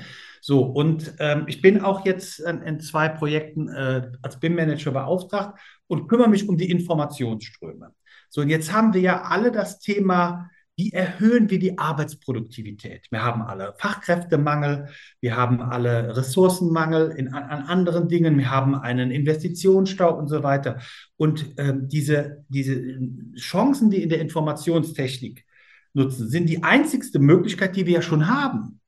so, 0.46 0.64
und 0.64 1.16
ähm, 1.20 1.46
ich 1.48 1.62
bin 1.62 1.80
auch 1.80 2.06
jetzt 2.06 2.42
in, 2.42 2.62
in 2.64 2.82
zwei 2.82 3.08
Projekten 3.08 3.70
äh, 3.70 4.12
als 4.22 4.42
BIM-Manager 4.42 4.92
beauftragt 4.92 5.58
und 5.88 6.10
kümmere 6.10 6.28
mich 6.28 6.50
um 6.50 6.58
die 6.58 6.70
Informationsströme. 6.70 7.94
So, 8.28 8.42
und 8.42 8.50
jetzt 8.50 8.74
haben 8.74 8.94
wir 8.94 9.00
ja 9.00 9.22
alle 9.22 9.54
das 9.54 9.80
Thema, 9.80 10.50
wie 10.76 10.92
erhöhen 10.92 11.50
wir 11.50 11.60
die 11.60 11.78
Arbeitsproduktivität? 11.78 13.08
Wir 13.10 13.24
haben 13.24 13.42
alle 13.42 13.74
Fachkräftemangel, 13.78 14.90
wir 15.22 15.38
haben 15.38 15.62
alle 15.62 16.18
Ressourcenmangel 16.18 17.12
in, 17.12 17.34
an, 17.34 17.44
an 17.44 17.64
anderen 17.68 18.10
Dingen, 18.10 18.38
wir 18.38 18.52
haben 18.52 18.76
einen 18.76 19.12
Investitionsstau 19.12 20.14
und 20.14 20.28
so 20.28 20.44
weiter. 20.44 20.82
Und 21.16 21.54
ähm, 21.58 21.88
diese, 21.88 22.44
diese 22.50 23.00
Chancen, 23.38 23.92
die 23.92 24.04
in 24.04 24.10
der 24.10 24.20
Informationstechnik 24.20 25.46
nutzen, 25.94 26.28
sind 26.28 26.50
die 26.50 26.64
einzigste 26.64 27.20
Möglichkeit, 27.20 27.78
die 27.78 27.86
wir 27.86 27.94
ja 27.94 28.02
schon 28.02 28.28
haben. 28.28 28.82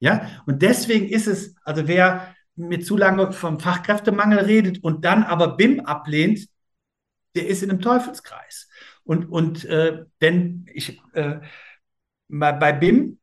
Ja, 0.00 0.42
und 0.46 0.62
deswegen 0.62 1.08
ist 1.08 1.26
es, 1.26 1.54
also 1.62 1.86
wer 1.86 2.34
mir 2.56 2.80
zu 2.80 2.96
lange 2.96 3.32
vom 3.32 3.60
Fachkräftemangel 3.60 4.40
redet 4.40 4.82
und 4.82 5.04
dann 5.04 5.22
aber 5.22 5.56
BIM 5.56 5.80
ablehnt, 5.80 6.48
der 7.34 7.46
ist 7.46 7.62
in 7.62 7.70
einem 7.70 7.80
Teufelskreis. 7.80 8.68
Und, 9.04 9.26
und 9.26 9.64
äh, 9.64 10.04
denn 10.20 10.66
ich 10.72 11.00
äh, 11.12 11.40
bei 12.28 12.72
BIM 12.72 13.18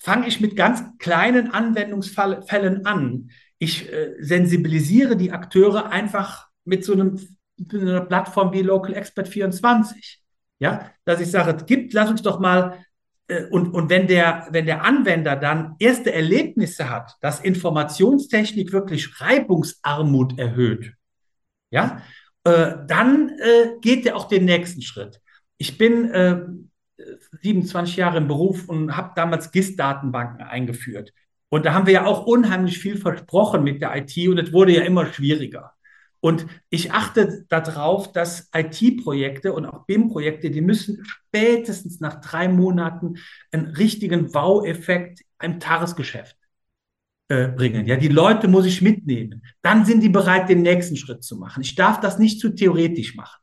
fange 0.00 0.26
ich 0.26 0.40
mit 0.40 0.56
ganz 0.56 0.82
kleinen 0.98 1.50
Anwendungsfällen 1.50 2.86
an. 2.86 3.30
Ich 3.58 3.90
äh, 3.92 4.14
sensibilisiere 4.20 5.16
die 5.16 5.32
Akteure 5.32 5.90
einfach 5.90 6.48
mit 6.64 6.84
so 6.84 6.92
einem 6.92 7.18
mit 7.56 7.72
einer 7.74 8.00
Plattform 8.00 8.52
wie 8.52 8.62
Local 8.62 8.94
Expert 8.94 9.28
24. 9.28 10.22
Ja, 10.58 10.90
dass 11.04 11.20
ich 11.20 11.30
sage, 11.30 11.64
gibt, 11.64 11.92
lass 11.92 12.10
uns 12.10 12.22
doch 12.22 12.40
mal 12.40 12.84
und, 13.50 13.72
und 13.72 13.88
wenn, 13.88 14.06
der, 14.06 14.48
wenn 14.50 14.66
der 14.66 14.84
Anwender 14.84 15.36
dann 15.36 15.76
erste 15.78 16.12
Erlebnisse 16.12 16.90
hat, 16.90 17.16
dass 17.20 17.40
Informationstechnik 17.40 18.72
wirklich 18.72 19.20
Reibungsarmut 19.20 20.38
erhöht, 20.38 20.92
ja, 21.70 22.02
äh, 22.44 22.74
dann 22.86 23.30
äh, 23.30 23.78
geht 23.80 24.06
er 24.06 24.16
auch 24.16 24.28
den 24.28 24.44
nächsten 24.44 24.82
Schritt. 24.82 25.20
Ich 25.56 25.78
bin 25.78 26.10
äh, 26.10 26.42
27 27.42 27.96
Jahre 27.96 28.18
im 28.18 28.28
Beruf 28.28 28.68
und 28.68 28.96
habe 28.96 29.12
damals 29.16 29.50
GIS-Datenbanken 29.50 30.42
eingeführt. 30.42 31.12
Und 31.48 31.64
da 31.66 31.74
haben 31.74 31.86
wir 31.86 31.94
ja 31.94 32.06
auch 32.06 32.26
unheimlich 32.26 32.78
viel 32.78 32.96
versprochen 32.96 33.62
mit 33.64 33.80
der 33.80 33.96
IT 33.96 34.16
und 34.28 34.38
es 34.38 34.52
wurde 34.52 34.72
ja 34.72 34.82
immer 34.82 35.06
schwieriger. 35.06 35.73
Und 36.24 36.46
ich 36.70 36.90
achte 36.90 37.44
darauf, 37.50 38.10
dass 38.10 38.48
IT-Projekte 38.56 39.52
und 39.52 39.66
auch 39.66 39.84
BIM-Projekte, 39.84 40.50
die 40.50 40.62
müssen 40.62 41.04
spätestens 41.04 42.00
nach 42.00 42.22
drei 42.22 42.48
Monaten 42.48 43.16
einen 43.52 43.66
richtigen 43.66 44.32
Wow-Effekt 44.32 45.20
im 45.42 45.60
Tagesgeschäft 45.60 46.34
äh, 47.28 47.48
bringen. 47.48 47.84
Ja, 47.86 47.96
die 47.96 48.08
Leute 48.08 48.48
muss 48.48 48.64
ich 48.64 48.80
mitnehmen. 48.80 49.42
Dann 49.60 49.84
sind 49.84 50.02
die 50.02 50.08
bereit, 50.08 50.48
den 50.48 50.62
nächsten 50.62 50.96
Schritt 50.96 51.22
zu 51.22 51.36
machen. 51.36 51.60
Ich 51.60 51.74
darf 51.74 52.00
das 52.00 52.18
nicht 52.18 52.40
zu 52.40 52.54
theoretisch 52.54 53.14
machen. 53.16 53.42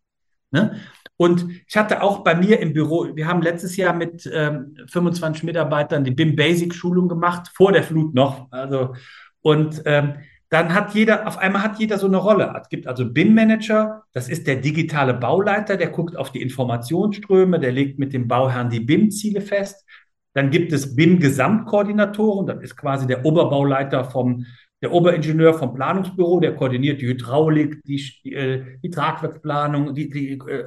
Ne? 0.49 0.81
Und 1.17 1.51
ich 1.67 1.77
hatte 1.77 2.01
auch 2.01 2.23
bei 2.23 2.33
mir 2.33 2.59
im 2.61 2.73
Büro, 2.73 3.15
wir 3.15 3.27
haben 3.27 3.43
letztes 3.43 3.77
Jahr 3.77 3.93
mit 3.93 4.27
ähm, 4.33 4.75
25 4.89 5.43
Mitarbeitern 5.43 6.03
die 6.03 6.09
BIM 6.09 6.35
Basic 6.35 6.73
Schulung 6.73 7.07
gemacht, 7.07 7.51
vor 7.53 7.73
der 7.73 7.83
Flut 7.83 8.15
noch. 8.15 8.51
Also, 8.51 8.95
und 9.41 9.83
ähm, 9.85 10.15
dann 10.51 10.73
hat 10.73 10.93
jeder, 10.93 11.27
auf 11.27 11.37
einmal 11.37 11.63
hat 11.63 11.79
jeder 11.79 11.97
so 11.97 12.07
eine 12.07 12.17
Rolle. 12.17 12.53
Es 12.61 12.67
gibt 12.67 12.85
also 12.85 13.09
BIM-Manager, 13.09 14.03
das 14.11 14.27
ist 14.27 14.47
der 14.47 14.57
digitale 14.57 15.13
Bauleiter, 15.13 15.77
der 15.77 15.87
guckt 15.87 16.17
auf 16.17 16.33
die 16.33 16.41
Informationsströme, 16.41 17.57
der 17.57 17.71
legt 17.71 17.99
mit 17.99 18.11
dem 18.11 18.27
Bauherrn 18.27 18.69
die 18.69 18.81
BIM-Ziele 18.81 19.39
fest. 19.39 19.85
Dann 20.33 20.49
gibt 20.51 20.73
es 20.73 20.93
BIM-Gesamtkoordinatoren, 20.93 22.47
das 22.47 22.61
ist 22.63 22.75
quasi 22.75 23.07
der 23.07 23.25
Oberbauleiter 23.25 24.03
vom, 24.03 24.45
der 24.81 24.91
Oberingenieur 24.91 25.53
vom 25.53 25.73
Planungsbüro, 25.73 26.41
der 26.41 26.53
koordiniert 26.53 26.99
die 26.99 27.07
Hydraulik, 27.07 27.81
die, 27.85 28.03
die, 28.25 28.33
äh, 28.33 28.77
die 28.83 28.89
Tragwerksplanung, 28.89 29.95
die, 29.95 30.09
die, 30.09 30.31
äh, 30.33 30.65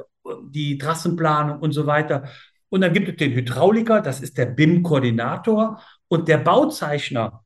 die 0.48 0.78
Trassenplanung 0.78 1.58
und 1.58 1.72
so 1.72 1.86
weiter. 1.86 2.24
Und 2.70 2.80
dann 2.80 2.94
gibt 2.94 3.10
es 3.10 3.16
den 3.16 3.32
Hydrauliker, 3.32 4.00
das 4.00 4.22
ist 4.22 4.38
der 4.38 4.46
BIM-Koordinator 4.46 5.78
und 6.08 6.26
der 6.26 6.38
Bauzeichner, 6.38 7.43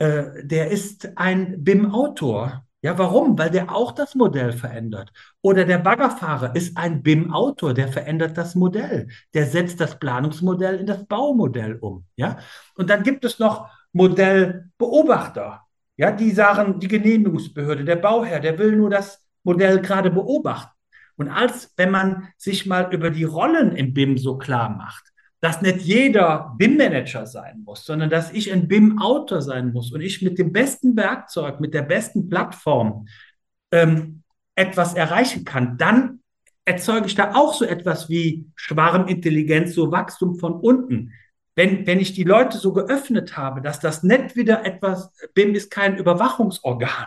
äh, 0.00 0.44
der 0.44 0.70
ist 0.70 1.16
ein 1.16 1.62
BIM-Autor. 1.62 2.64
Ja, 2.82 2.96
warum? 2.96 3.38
Weil 3.38 3.50
der 3.50 3.70
auch 3.70 3.92
das 3.92 4.14
Modell 4.14 4.52
verändert. 4.52 5.12
Oder 5.42 5.66
der 5.66 5.76
Baggerfahrer 5.78 6.56
ist 6.56 6.78
ein 6.78 7.02
BIM-Autor, 7.02 7.74
der 7.74 7.88
verändert 7.88 8.38
das 8.38 8.54
Modell. 8.54 9.08
Der 9.34 9.44
setzt 9.44 9.78
das 9.78 9.98
Planungsmodell 9.98 10.80
in 10.80 10.86
das 10.86 11.06
Baumodell 11.06 11.76
um. 11.76 12.06
Ja, 12.16 12.38
und 12.76 12.88
dann 12.88 13.02
gibt 13.02 13.26
es 13.26 13.38
noch 13.38 13.68
Modellbeobachter. 13.92 15.66
Ja, 15.98 16.12
die 16.12 16.30
sagen, 16.30 16.80
die 16.80 16.88
Genehmigungsbehörde, 16.88 17.84
der 17.84 17.96
Bauherr, 17.96 18.40
der 18.40 18.58
will 18.58 18.74
nur 18.74 18.88
das 18.88 19.22
Modell 19.42 19.82
gerade 19.82 20.10
beobachten. 20.10 20.72
Und 21.16 21.28
als 21.28 21.74
wenn 21.76 21.90
man 21.90 22.28
sich 22.38 22.64
mal 22.64 22.90
über 22.94 23.10
die 23.10 23.24
Rollen 23.24 23.76
im 23.76 23.92
BIM 23.92 24.16
so 24.16 24.38
klar 24.38 24.70
macht, 24.70 25.09
dass 25.40 25.62
nicht 25.62 25.80
jeder 25.80 26.54
BIM-Manager 26.58 27.26
sein 27.26 27.62
muss, 27.64 27.84
sondern 27.84 28.10
dass 28.10 28.32
ich 28.32 28.52
ein 28.52 28.68
BIM-Autor 28.68 29.40
sein 29.40 29.72
muss 29.72 29.90
und 29.92 30.02
ich 30.02 30.20
mit 30.20 30.38
dem 30.38 30.52
besten 30.52 30.96
Werkzeug, 30.96 31.60
mit 31.60 31.72
der 31.72 31.82
besten 31.82 32.28
Plattform 32.28 33.08
ähm, 33.72 34.22
etwas 34.54 34.94
erreichen 34.94 35.44
kann, 35.44 35.78
dann 35.78 36.20
erzeuge 36.66 37.06
ich 37.06 37.14
da 37.14 37.34
auch 37.34 37.54
so 37.54 37.64
etwas 37.64 38.10
wie 38.10 38.46
Schwarmintelligenz, 38.54 39.74
so 39.74 39.90
Wachstum 39.90 40.38
von 40.38 40.54
unten. 40.54 41.12
Wenn, 41.56 41.86
wenn 41.86 42.00
ich 42.00 42.12
die 42.12 42.24
Leute 42.24 42.58
so 42.58 42.72
geöffnet 42.72 43.36
habe, 43.36 43.62
dass 43.62 43.80
das 43.80 44.02
nicht 44.02 44.36
wieder 44.36 44.64
etwas, 44.64 45.10
BIM 45.34 45.54
ist 45.54 45.70
kein 45.70 45.96
Überwachungsorgan 45.96 47.06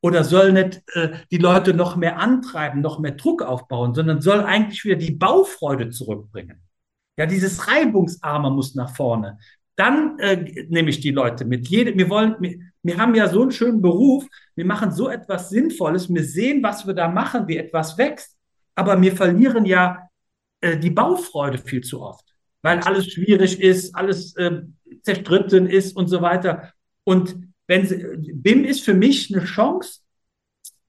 oder 0.00 0.24
soll 0.24 0.52
nicht 0.52 0.82
äh, 0.94 1.10
die 1.30 1.38
Leute 1.38 1.74
noch 1.74 1.96
mehr 1.96 2.18
antreiben, 2.18 2.80
noch 2.80 2.98
mehr 2.98 3.12
Druck 3.12 3.42
aufbauen, 3.42 3.94
sondern 3.94 4.20
soll 4.20 4.40
eigentlich 4.40 4.84
wieder 4.84 4.96
die 4.96 5.12
Baufreude 5.12 5.90
zurückbringen. 5.90 6.62
Ja, 7.16 7.26
dieses 7.26 7.68
Reibungsarme 7.68 8.50
muss 8.50 8.74
nach 8.74 8.94
vorne. 8.94 9.38
Dann 9.76 10.18
äh, 10.18 10.66
nehme 10.68 10.90
ich 10.90 11.00
die 11.00 11.10
Leute 11.10 11.44
mit. 11.44 11.68
Jede, 11.68 11.96
wir 11.96 12.08
wollen, 12.08 12.36
wir, 12.40 12.58
wir 12.82 12.98
haben 12.98 13.14
ja 13.14 13.28
so 13.28 13.42
einen 13.42 13.50
schönen 13.50 13.82
Beruf. 13.82 14.24
Wir 14.54 14.64
machen 14.64 14.92
so 14.92 15.08
etwas 15.08 15.50
Sinnvolles. 15.50 16.12
Wir 16.12 16.24
sehen, 16.24 16.62
was 16.62 16.86
wir 16.86 16.94
da 16.94 17.08
machen, 17.08 17.48
wie 17.48 17.56
etwas 17.56 17.98
wächst. 17.98 18.36
Aber 18.74 19.00
wir 19.00 19.14
verlieren 19.14 19.64
ja 19.64 20.08
äh, 20.60 20.78
die 20.78 20.90
Baufreude 20.90 21.58
viel 21.58 21.82
zu 21.82 22.00
oft, 22.00 22.24
weil 22.62 22.80
alles 22.80 23.12
schwierig 23.12 23.60
ist, 23.60 23.94
alles 23.94 24.34
äh, 24.36 24.62
zerstritten 25.02 25.66
ist 25.66 25.96
und 25.96 26.08
so 26.08 26.22
weiter. 26.22 26.72
Und 27.04 27.36
wenn 27.66 27.86
sie, 27.86 28.04
BIM 28.16 28.64
ist 28.64 28.82
für 28.82 28.94
mich 28.94 29.34
eine 29.34 29.44
Chance, 29.44 30.00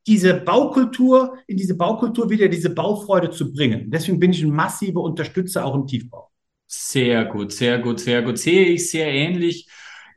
diese 0.08 0.36
Baukultur, 0.36 1.38
in 1.48 1.58
diese 1.58 1.76
Baukultur 1.76 2.30
wieder 2.30 2.48
diese 2.48 2.70
Baufreude 2.70 3.32
zu 3.32 3.52
bringen. 3.52 3.90
Deswegen 3.90 4.20
bin 4.20 4.32
ich 4.32 4.44
ein 4.44 4.52
massiver 4.52 5.02
Unterstützer 5.02 5.66
auch 5.66 5.76
im 5.76 5.88
Tiefbau. 5.88 6.30
Sehr 6.68 7.26
gut, 7.26 7.52
sehr 7.52 7.80
gut, 7.80 8.00
sehr 8.00 8.22
gut. 8.22 8.38
Sehe 8.38 8.66
ich 8.66 8.90
sehr 8.90 9.08
ähnlich. 9.08 9.68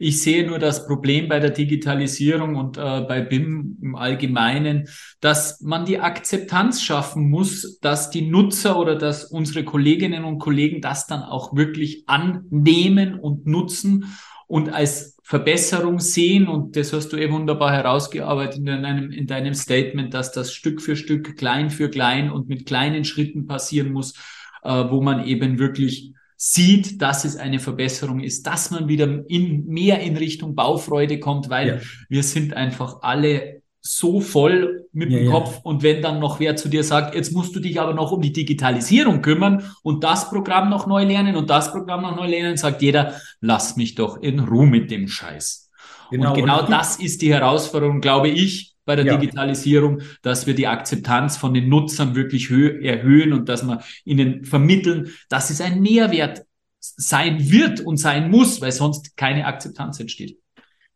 Ich 0.01 0.23
sehe 0.23 0.47
nur 0.47 0.61
das 0.61 0.87
Problem 0.87 1.29
bei 1.29 1.41
der 1.41 1.51
Digitalisierung 1.51 2.55
und 2.55 2.79
äh, 2.79 3.01
bei 3.01 3.21
BIM 3.21 3.79
im 3.83 3.97
Allgemeinen, 3.97 4.89
dass 5.21 5.61
man 5.61 5.87
die 5.87 5.99
Akzeptanz 5.99 6.83
schaffen 6.83 7.29
muss, 7.29 7.81
dass 7.81 8.11
die 8.11 8.23
Nutzer 8.23 8.79
oder 8.79 8.95
dass 8.95 9.25
unsere 9.25 9.65
Kolleginnen 9.65 10.25
und 10.25 10.39
Kollegen 10.39 10.81
das 10.81 11.09
dann 11.09 11.23
auch 11.23 11.57
wirklich 11.57 12.05
annehmen 12.07 13.19
und 13.19 13.47
nutzen 13.47 14.05
und 14.47 14.73
als 14.73 15.18
Verbesserung 15.29 16.01
sehen. 16.01 16.49
Und 16.49 16.75
das 16.75 16.95
hast 16.95 17.13
du 17.13 17.19
eh 17.19 17.31
wunderbar 17.31 17.71
herausgearbeitet 17.71 18.61
in 18.61 18.65
deinem, 18.65 19.11
in 19.11 19.27
deinem 19.27 19.53
Statement, 19.53 20.15
dass 20.15 20.33
das 20.33 20.55
Stück 20.55 20.81
für 20.81 20.97
Stück, 20.97 21.37
klein 21.37 21.69
für 21.69 21.91
klein 21.91 22.31
und 22.31 22.49
mit 22.49 22.65
kleinen 22.65 23.05
Schritten 23.05 23.47
passieren 23.47 23.93
muss, 23.93 24.15
äh, 24.63 24.71
wo 24.89 25.03
man 25.03 25.27
eben 25.27 25.59
wirklich 25.59 26.15
sieht, 26.35 27.03
dass 27.03 27.27
es 27.27 27.37
eine 27.37 27.59
Verbesserung 27.59 28.21
ist, 28.21 28.47
dass 28.47 28.71
man 28.71 28.89
wieder 28.89 29.23
in, 29.29 29.67
mehr 29.67 30.01
in 30.01 30.17
Richtung 30.17 30.55
Baufreude 30.55 31.21
kommt, 31.21 31.51
weil 31.51 31.69
ja. 31.69 31.79
wir 32.09 32.23
sind 32.23 32.55
einfach 32.55 33.03
alle 33.03 33.61
so 33.81 34.21
voll 34.21 34.87
mit 34.93 35.11
ja, 35.11 35.19
dem 35.19 35.31
Kopf. 35.31 35.55
Ja. 35.57 35.61
Und 35.63 35.83
wenn 35.83 36.03
dann 36.03 36.19
noch 36.19 36.41
wer 36.41 36.57
zu 36.57 36.69
dir 36.69 36.85
sagt, 36.85 37.15
jetzt 37.15 37.33
musst 37.33 37.55
du 37.55 37.61
dich 37.61 37.81
aber 37.81 37.95
noch 37.95 38.13
um 38.13 38.21
die 38.21 38.33
Digitalisierung 38.33 39.23
kümmern 39.23 39.71
und 39.83 40.05
das 40.05 40.29
Programm 40.31 40.69
noch 40.69 40.87
neu 40.87 41.05
lernen 41.05 41.37
und 41.37 41.49
das 41.49 41.73
Programm 41.73 42.03
noch 42.03 42.17
neu 42.17 42.27
lernen, 42.27 42.57
sagt 42.57 42.83
jeder, 42.83 43.15
lass 43.41 43.77
mich 43.77 43.95
doch 43.95 44.21
in 44.21 44.41
Ruhe 44.41 44.67
mit 44.67 44.91
dem 44.91 45.09
Scheiß. 45.09 45.71
Genau. 46.11 46.31
Und 46.31 46.37
genau 46.37 46.61
und 46.61 46.71
das 46.71 46.97
ist 46.97 47.23
die 47.23 47.33
Herausforderung, 47.33 48.01
glaube 48.01 48.29
ich, 48.29 48.75
bei 48.85 48.97
der 48.97 49.05
ja. 49.05 49.17
Digitalisierung, 49.17 50.01
dass 50.23 50.47
wir 50.47 50.55
die 50.55 50.67
Akzeptanz 50.67 51.37
von 51.37 51.53
den 51.53 51.69
Nutzern 51.69 52.15
wirklich 52.15 52.51
erhöhen 52.51 53.35
und 53.35 53.49
dass 53.49 53.63
wir 53.63 53.83
ihnen 54.05 54.45
vermitteln, 54.45 55.11
dass 55.29 55.51
es 55.51 55.61
ein 55.61 55.81
Mehrwert 55.83 56.47
sein 56.81 57.51
wird 57.51 57.81
und 57.81 57.99
sein 57.99 58.31
muss, 58.31 58.61
weil 58.63 58.73
sonst 58.73 59.17
keine 59.17 59.45
Akzeptanz 59.45 60.01
entsteht. 60.01 60.39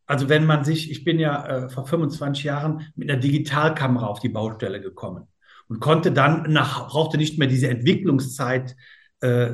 Also 0.06 0.28
wenn 0.28 0.46
man 0.46 0.64
sich, 0.64 0.90
ich 0.90 1.04
bin 1.04 1.18
ja 1.18 1.46
äh, 1.46 1.68
vor 1.68 1.86
25 1.86 2.44
Jahren 2.44 2.92
mit 2.96 3.10
einer 3.10 3.20
Digitalkamera 3.20 4.06
auf 4.06 4.20
die 4.20 4.28
Baustelle 4.28 4.80
gekommen 4.80 5.28
und 5.68 5.80
konnte 5.80 6.12
dann 6.12 6.52
nach, 6.52 6.88
brauchte 6.88 7.16
nicht 7.16 7.38
mehr 7.38 7.48
diese 7.48 7.68
Entwicklungszeit 7.68 8.76
äh, 9.20 9.50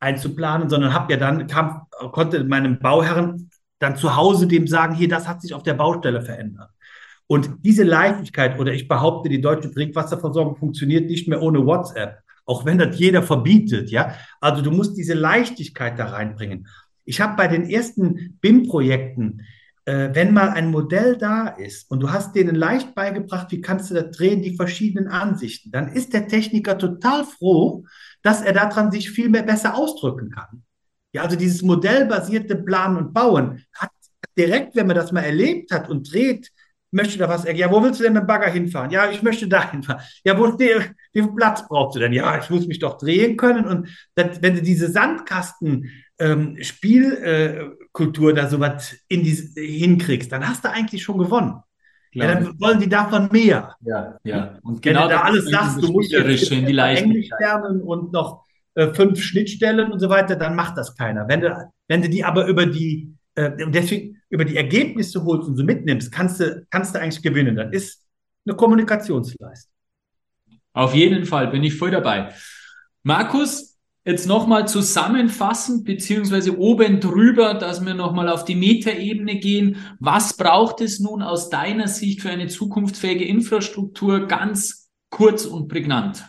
einzuplanen, 0.00 0.70
sondern 0.70 0.94
habe 0.94 1.12
ja 1.12 1.18
dann, 1.18 1.46
kam, 1.46 1.86
konnte 2.12 2.42
meinem 2.44 2.78
Bauherren 2.78 3.50
dann 3.78 3.96
zu 3.96 4.16
Hause 4.16 4.46
dem 4.46 4.66
sagen, 4.66 4.94
hier, 4.94 5.08
das 5.08 5.28
hat 5.28 5.42
sich 5.42 5.54
auf 5.54 5.62
der 5.62 5.74
Baustelle 5.74 6.22
verändert. 6.22 6.70
Und 7.26 7.64
diese 7.64 7.84
Leichtigkeit, 7.84 8.58
oder 8.58 8.72
ich 8.72 8.88
behaupte, 8.88 9.28
die 9.28 9.40
deutsche 9.40 9.70
Trinkwasserversorgung 9.70 10.56
funktioniert 10.56 11.06
nicht 11.08 11.28
mehr 11.28 11.40
ohne 11.40 11.64
WhatsApp, 11.64 12.18
auch 12.44 12.64
wenn 12.64 12.78
das 12.78 12.98
jeder 12.98 13.22
verbietet, 13.22 13.90
ja. 13.90 14.14
Also 14.40 14.62
du 14.62 14.72
musst 14.72 14.96
diese 14.96 15.14
Leichtigkeit 15.14 15.96
da 15.98 16.06
reinbringen. 16.06 16.66
Ich 17.10 17.20
habe 17.20 17.34
bei 17.34 17.48
den 17.48 17.68
ersten 17.68 18.38
BIM-Projekten, 18.40 19.44
äh, 19.84 20.10
wenn 20.12 20.32
mal 20.32 20.50
ein 20.50 20.70
Modell 20.70 21.16
da 21.16 21.48
ist 21.48 21.90
und 21.90 21.98
du 21.98 22.12
hast 22.12 22.36
denen 22.36 22.54
leicht 22.54 22.94
beigebracht, 22.94 23.50
wie 23.50 23.60
kannst 23.60 23.90
du 23.90 23.94
das 23.94 24.16
drehen, 24.16 24.42
die 24.42 24.54
verschiedenen 24.54 25.08
Ansichten, 25.08 25.72
dann 25.72 25.92
ist 25.92 26.12
der 26.12 26.28
Techniker 26.28 26.78
total 26.78 27.24
froh, 27.24 27.84
dass 28.22 28.42
er 28.42 28.52
daran 28.52 28.92
sich 28.92 29.10
viel 29.10 29.28
mehr 29.28 29.42
besser 29.42 29.74
ausdrücken 29.74 30.30
kann. 30.30 30.62
Ja, 31.12 31.22
also 31.24 31.34
dieses 31.34 31.62
modellbasierte 31.62 32.54
Planen 32.54 32.96
und 32.96 33.12
Bauen 33.12 33.64
hat 33.74 33.90
direkt, 34.38 34.76
wenn 34.76 34.86
man 34.86 34.94
das 34.94 35.10
mal 35.10 35.22
erlebt 35.22 35.72
hat 35.72 35.90
und 35.90 36.12
dreht, 36.12 36.52
möchte 36.92 37.18
da 37.18 37.28
was, 37.28 37.44
ja, 37.44 37.72
wo 37.72 37.82
willst 37.82 37.98
du 37.98 38.04
denn 38.04 38.12
mit 38.12 38.22
dem 38.22 38.26
Bagger 38.28 38.52
hinfahren? 38.52 38.92
Ja, 38.92 39.10
ich 39.10 39.22
möchte 39.22 39.48
da 39.48 39.68
hinfahren. 39.68 40.00
Ja, 40.24 40.38
wo, 40.38 40.56
wie 40.56 40.92
viel 41.12 41.34
Platz 41.34 41.66
brauchst 41.66 41.96
du 41.96 42.00
denn? 42.00 42.12
Ja, 42.12 42.38
ich 42.38 42.50
muss 42.50 42.68
mich 42.68 42.78
doch 42.78 42.98
drehen 42.98 43.36
können. 43.36 43.64
Und 43.64 43.88
das, 44.14 44.42
wenn 44.42 44.54
du 44.54 44.62
diese 44.62 44.90
Sandkasten 44.90 45.90
ähm, 46.20 46.56
Spielkultur 46.60 48.30
äh, 48.30 48.34
da 48.34 48.48
so 48.48 48.60
was 48.60 48.96
in 49.08 49.24
die, 49.24 49.34
hinkriegst, 49.56 50.30
dann 50.30 50.46
hast 50.46 50.64
du 50.64 50.70
eigentlich 50.70 51.02
schon 51.02 51.18
gewonnen. 51.18 51.60
Ja, 52.12 52.26
dann 52.26 52.60
wollen 52.60 52.80
die 52.80 52.88
davon 52.88 53.28
mehr. 53.30 53.76
Ja, 53.80 54.18
ja. 54.24 54.58
Und 54.62 54.82
genau 54.82 55.02
Wenn 55.02 55.08
du 55.08 55.14
da 55.14 55.20
alles 55.22 55.48
sagst, 55.48 55.82
du 55.82 55.92
musst 55.92 56.10
jetzt 56.10 56.50
in 56.50 56.66
die 56.66 56.76
Englisch 56.76 57.28
lernen 57.38 57.82
und 57.82 58.12
noch 58.12 58.44
äh, 58.74 58.92
fünf 58.92 59.22
Schnittstellen 59.22 59.92
und 59.92 60.00
so 60.00 60.08
weiter, 60.08 60.36
dann 60.36 60.56
macht 60.56 60.76
das 60.76 60.96
keiner. 60.96 61.28
Wenn 61.28 61.40
du, 61.40 61.70
wenn 61.86 62.02
du 62.02 62.08
die 62.08 62.24
aber 62.24 62.46
über 62.46 62.66
die 62.66 63.14
äh, 63.36 63.50
deswegen 63.68 64.20
über 64.28 64.44
die 64.44 64.56
Ergebnisse 64.56 65.24
holst 65.24 65.48
und 65.48 65.56
so 65.56 65.64
mitnimmst, 65.64 66.10
kannst 66.12 66.40
du, 66.40 66.66
kannst 66.70 66.94
du 66.94 67.00
eigentlich 67.00 67.22
gewinnen. 67.22 67.56
Das 67.56 67.72
ist 67.72 68.04
eine 68.46 68.56
Kommunikationsleistung. 68.56 69.72
Auf 70.72 70.94
jeden 70.94 71.24
Fall 71.26 71.48
bin 71.48 71.64
ich 71.64 71.76
voll 71.76 71.90
dabei. 71.90 72.32
Markus, 73.02 73.69
jetzt 74.10 74.26
nochmal 74.26 74.68
zusammenfassend, 74.68 75.84
beziehungsweise 75.84 76.58
oben 76.58 77.00
drüber, 77.00 77.54
dass 77.54 77.84
wir 77.84 77.94
nochmal 77.94 78.28
auf 78.28 78.44
die 78.44 78.56
Metaebene 78.56 79.36
gehen. 79.36 79.76
Was 79.98 80.36
braucht 80.36 80.80
es 80.80 81.00
nun 81.00 81.22
aus 81.22 81.48
deiner 81.48 81.88
Sicht 81.88 82.20
für 82.20 82.30
eine 82.30 82.48
zukunftsfähige 82.48 83.24
Infrastruktur 83.24 84.26
ganz 84.26 84.90
kurz 85.10 85.46
und 85.46 85.68
prägnant? 85.68 86.28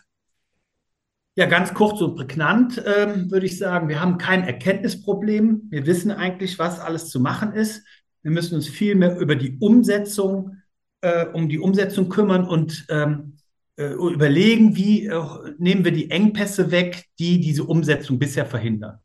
Ja, 1.36 1.46
ganz 1.46 1.74
kurz 1.74 2.02
und 2.02 2.16
prägnant 2.16 2.84
ähm, 2.86 3.32
würde 3.32 3.46
ich 3.46 3.58
sagen, 3.58 3.88
wir 3.88 4.02
haben 4.02 4.18
kein 4.18 4.44
Erkenntnisproblem. 4.44 5.64
Wir 5.70 5.86
wissen 5.86 6.12
eigentlich, 6.12 6.60
was 6.60 6.80
alles 6.80 7.10
zu 7.10 7.20
machen 7.20 7.54
ist. 7.54 7.84
Wir 8.22 8.32
müssen 8.32 8.56
uns 8.56 8.68
viel 8.68 8.96
mehr 8.96 9.18
über 9.18 9.36
die 9.36 9.58
Umsetzung, 9.60 10.58
äh, 11.02 11.26
um 11.28 11.48
die 11.50 11.60
Umsetzung 11.60 12.10
kümmern 12.10 12.46
und 12.46 12.86
ähm, 12.90 13.38
äh, 13.78 13.94
überlegen, 13.94 14.76
wie 14.76 15.08
äh, 15.08 15.22
nehmen 15.58 15.86
wir 15.86 15.92
die 15.92 16.12
Engpässe 16.12 16.72
weg, 16.72 17.06
die 17.20 17.40
diese 17.40 17.64
Umsetzung 17.64 18.20
bisher 18.20 18.46
verhindern. 18.46 19.00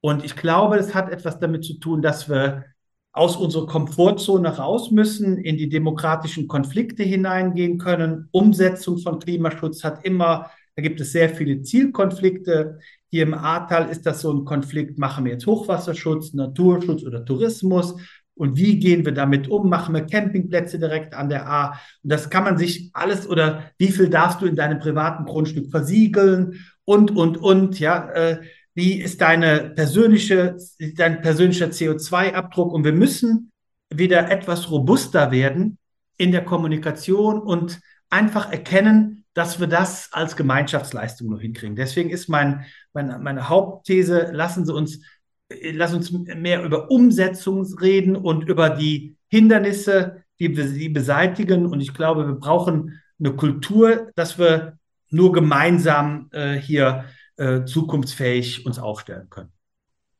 Und 0.00 0.24
ich 0.24 0.36
glaube, 0.36 0.76
das 0.76 0.94
hat 0.94 1.10
etwas 1.10 1.38
damit 1.40 1.64
zu 1.64 1.78
tun, 1.78 2.02
dass 2.02 2.28
wir 2.28 2.64
aus 3.12 3.36
unserer 3.36 3.66
Komfortzone 3.66 4.56
raus 4.56 4.90
müssen, 4.90 5.38
in 5.38 5.56
die 5.56 5.68
demokratischen 5.68 6.48
Konflikte 6.48 7.04
hineingehen 7.04 7.78
können. 7.78 8.28
Umsetzung 8.32 8.98
von 8.98 9.20
Klimaschutz 9.20 9.84
hat 9.84 10.04
immer 10.04 10.50
da 10.76 10.82
gibt 10.82 11.00
es 11.00 11.12
sehr 11.12 11.28
viele 11.28 11.62
Zielkonflikte. 11.62 12.80
Hier 13.10 13.22
im 13.22 13.34
Ahrtal 13.34 13.88
ist 13.90 14.06
das 14.06 14.20
so 14.20 14.32
ein 14.32 14.44
Konflikt, 14.44 14.98
machen 14.98 15.24
wir 15.24 15.32
jetzt 15.32 15.46
Hochwasserschutz, 15.46 16.34
Naturschutz 16.34 17.04
oder 17.04 17.24
Tourismus? 17.24 17.94
Und 18.36 18.56
wie 18.56 18.78
gehen 18.78 19.04
wir 19.04 19.12
damit 19.12 19.48
um? 19.48 19.68
Machen 19.68 19.94
wir 19.94 20.06
Campingplätze 20.06 20.78
direkt 20.78 21.14
an 21.14 21.28
der 21.28 21.48
A? 21.48 21.78
Und 22.02 22.12
das 22.12 22.30
kann 22.30 22.44
man 22.44 22.58
sich 22.58 22.90
alles 22.92 23.28
oder 23.28 23.70
wie 23.78 23.88
viel 23.88 24.08
darfst 24.08 24.40
du 24.40 24.46
in 24.46 24.56
deinem 24.56 24.80
privaten 24.80 25.24
Grundstück 25.24 25.70
versiegeln? 25.70 26.64
Und, 26.84 27.10
und, 27.10 27.36
und, 27.36 27.78
ja. 27.78 28.10
Äh, 28.10 28.40
wie 28.74 29.00
ist 29.00 29.20
deine 29.20 29.70
persönliche, 29.70 30.56
dein 30.96 31.22
persönlicher 31.22 31.66
CO2-Abdruck? 31.66 32.72
Und 32.72 32.84
wir 32.84 32.92
müssen 32.92 33.52
wieder 33.88 34.30
etwas 34.30 34.70
robuster 34.70 35.30
werden 35.30 35.78
in 36.16 36.32
der 36.32 36.44
Kommunikation 36.44 37.40
und 37.40 37.80
einfach 38.10 38.50
erkennen, 38.50 39.24
dass 39.34 39.58
wir 39.58 39.66
das 39.66 40.08
als 40.12 40.36
Gemeinschaftsleistung 40.36 41.28
nur 41.28 41.40
hinkriegen. 41.40 41.76
Deswegen 41.76 42.10
ist 42.10 42.28
mein, 42.28 42.64
meine, 42.92 43.18
meine 43.18 43.48
Hauptthese, 43.48 44.30
lassen 44.32 44.64
Sie 44.64 44.72
uns, 44.72 45.00
lass 45.48 45.94
uns 45.94 46.10
mehr 46.10 46.62
über 46.64 46.90
Umsetzung 46.90 47.64
reden 47.80 48.16
und 48.16 48.48
über 48.48 48.70
die 48.70 49.16
Hindernisse, 49.28 50.24
die 50.40 50.56
wir 50.56 50.68
sie 50.68 50.88
beseitigen. 50.88 51.66
Und 51.66 51.80
ich 51.80 51.94
glaube, 51.94 52.26
wir 52.26 52.34
brauchen 52.34 53.00
eine 53.18 53.34
Kultur, 53.34 54.10
dass 54.16 54.38
wir 54.38 54.78
nur 55.10 55.32
gemeinsam 55.32 56.28
äh, 56.32 56.54
hier 56.54 57.04
äh, 57.36 57.64
zukunftsfähig 57.64 58.66
uns 58.66 58.78
aufstellen 58.78 59.28
können. 59.30 59.50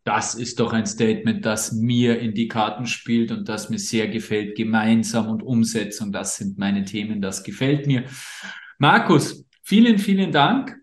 Das 0.04 0.34
ist 0.34 0.60
doch 0.60 0.74
ein 0.74 0.84
Statement, 0.84 1.46
das 1.46 1.72
mir 1.72 2.20
in 2.20 2.34
die 2.34 2.46
Karten 2.46 2.86
spielt 2.86 3.32
und 3.32 3.48
das 3.48 3.70
mir 3.70 3.78
sehr 3.78 4.08
gefällt. 4.08 4.54
Gemeinsam 4.54 5.30
und 5.30 5.42
Umsetzung, 5.42 6.12
das 6.12 6.36
sind 6.36 6.58
meine 6.58 6.84
Themen, 6.84 7.22
das 7.22 7.42
gefällt 7.42 7.86
mir. 7.86 8.04
Markus, 8.78 9.46
vielen, 9.62 9.98
vielen 9.98 10.30
Dank. 10.30 10.76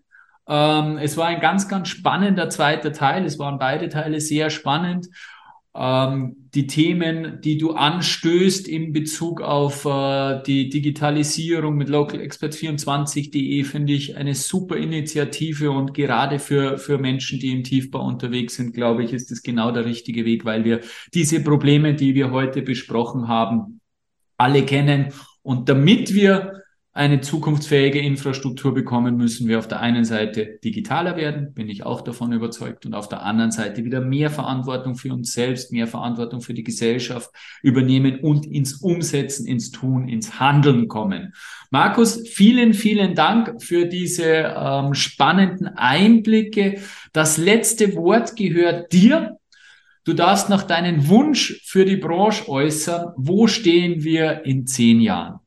Ähm, 0.52 0.98
es 0.98 1.16
war 1.16 1.28
ein 1.28 1.40
ganz, 1.40 1.66
ganz 1.66 1.88
spannender 1.88 2.50
zweiter 2.50 2.92
Teil. 2.92 3.24
Es 3.24 3.38
waren 3.38 3.58
beide 3.58 3.88
Teile 3.88 4.20
sehr 4.20 4.50
spannend. 4.50 5.08
Ähm, 5.74 6.36
die 6.54 6.66
Themen, 6.66 7.40
die 7.40 7.56
du 7.56 7.72
anstößt 7.72 8.68
in 8.68 8.92
Bezug 8.92 9.40
auf 9.40 9.86
äh, 9.86 10.42
die 10.42 10.68
Digitalisierung 10.68 11.76
mit 11.76 11.88
localexpert24.de, 11.88 13.64
finde 13.64 13.94
ich 13.94 14.18
eine 14.18 14.34
super 14.34 14.76
Initiative 14.76 15.70
und 15.70 15.94
gerade 15.94 16.38
für, 16.38 16.76
für 16.76 16.98
Menschen, 16.98 17.40
die 17.40 17.52
im 17.52 17.64
Tiefbau 17.64 18.04
unterwegs 18.06 18.56
sind, 18.56 18.74
glaube 18.74 19.04
ich, 19.04 19.14
ist 19.14 19.32
es 19.32 19.42
genau 19.42 19.70
der 19.70 19.86
richtige 19.86 20.26
Weg, 20.26 20.44
weil 20.44 20.66
wir 20.66 20.80
diese 21.14 21.42
Probleme, 21.42 21.94
die 21.94 22.14
wir 22.14 22.30
heute 22.30 22.60
besprochen 22.60 23.26
haben, 23.26 23.80
alle 24.36 24.66
kennen. 24.66 25.14
Und 25.40 25.70
damit 25.70 26.12
wir 26.12 26.62
eine 26.94 27.22
zukunftsfähige 27.22 28.00
Infrastruktur 28.00 28.74
bekommen, 28.74 29.16
müssen 29.16 29.48
wir 29.48 29.58
auf 29.58 29.66
der 29.66 29.80
einen 29.80 30.04
Seite 30.04 30.58
digitaler 30.62 31.16
werden, 31.16 31.54
bin 31.54 31.70
ich 31.70 31.86
auch 31.86 32.02
davon 32.02 32.32
überzeugt, 32.32 32.84
und 32.84 32.92
auf 32.92 33.08
der 33.08 33.22
anderen 33.22 33.50
Seite 33.50 33.82
wieder 33.84 34.02
mehr 34.02 34.28
Verantwortung 34.28 34.94
für 34.94 35.10
uns 35.10 35.32
selbst, 35.32 35.72
mehr 35.72 35.86
Verantwortung 35.86 36.42
für 36.42 36.52
die 36.52 36.64
Gesellschaft 36.64 37.30
übernehmen 37.62 38.20
und 38.20 38.44
ins 38.44 38.74
Umsetzen, 38.74 39.46
ins 39.46 39.70
Tun, 39.70 40.06
ins 40.06 40.38
Handeln 40.38 40.86
kommen. 40.86 41.32
Markus, 41.70 42.28
vielen, 42.28 42.74
vielen 42.74 43.14
Dank 43.14 43.62
für 43.62 43.86
diese 43.86 44.54
ähm, 44.54 44.92
spannenden 44.92 45.68
Einblicke. 45.68 46.80
Das 47.14 47.38
letzte 47.38 47.96
Wort 47.96 48.36
gehört 48.36 48.92
dir. 48.92 49.38
Du 50.04 50.12
darfst 50.12 50.50
noch 50.50 50.64
deinen 50.64 51.08
Wunsch 51.08 51.62
für 51.64 51.86
die 51.86 51.96
Branche 51.96 52.50
äußern. 52.50 53.14
Wo 53.16 53.46
stehen 53.46 54.04
wir 54.04 54.44
in 54.44 54.66
zehn 54.66 55.00
Jahren? 55.00 55.41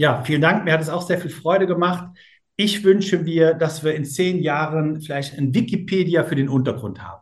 Ja, 0.00 0.22
vielen 0.24 0.40
Dank. 0.40 0.64
Mir 0.64 0.72
hat 0.72 0.80
es 0.80 0.88
auch 0.88 1.02
sehr 1.02 1.18
viel 1.18 1.30
Freude 1.30 1.66
gemacht. 1.66 2.16
Ich 2.56 2.84
wünsche 2.84 3.18
mir, 3.18 3.52
dass 3.52 3.84
wir 3.84 3.94
in 3.94 4.06
zehn 4.06 4.38
Jahren 4.38 5.02
vielleicht 5.02 5.36
ein 5.36 5.54
Wikipedia 5.54 6.24
für 6.24 6.36
den 6.36 6.48
Untergrund 6.48 7.02
haben. 7.02 7.20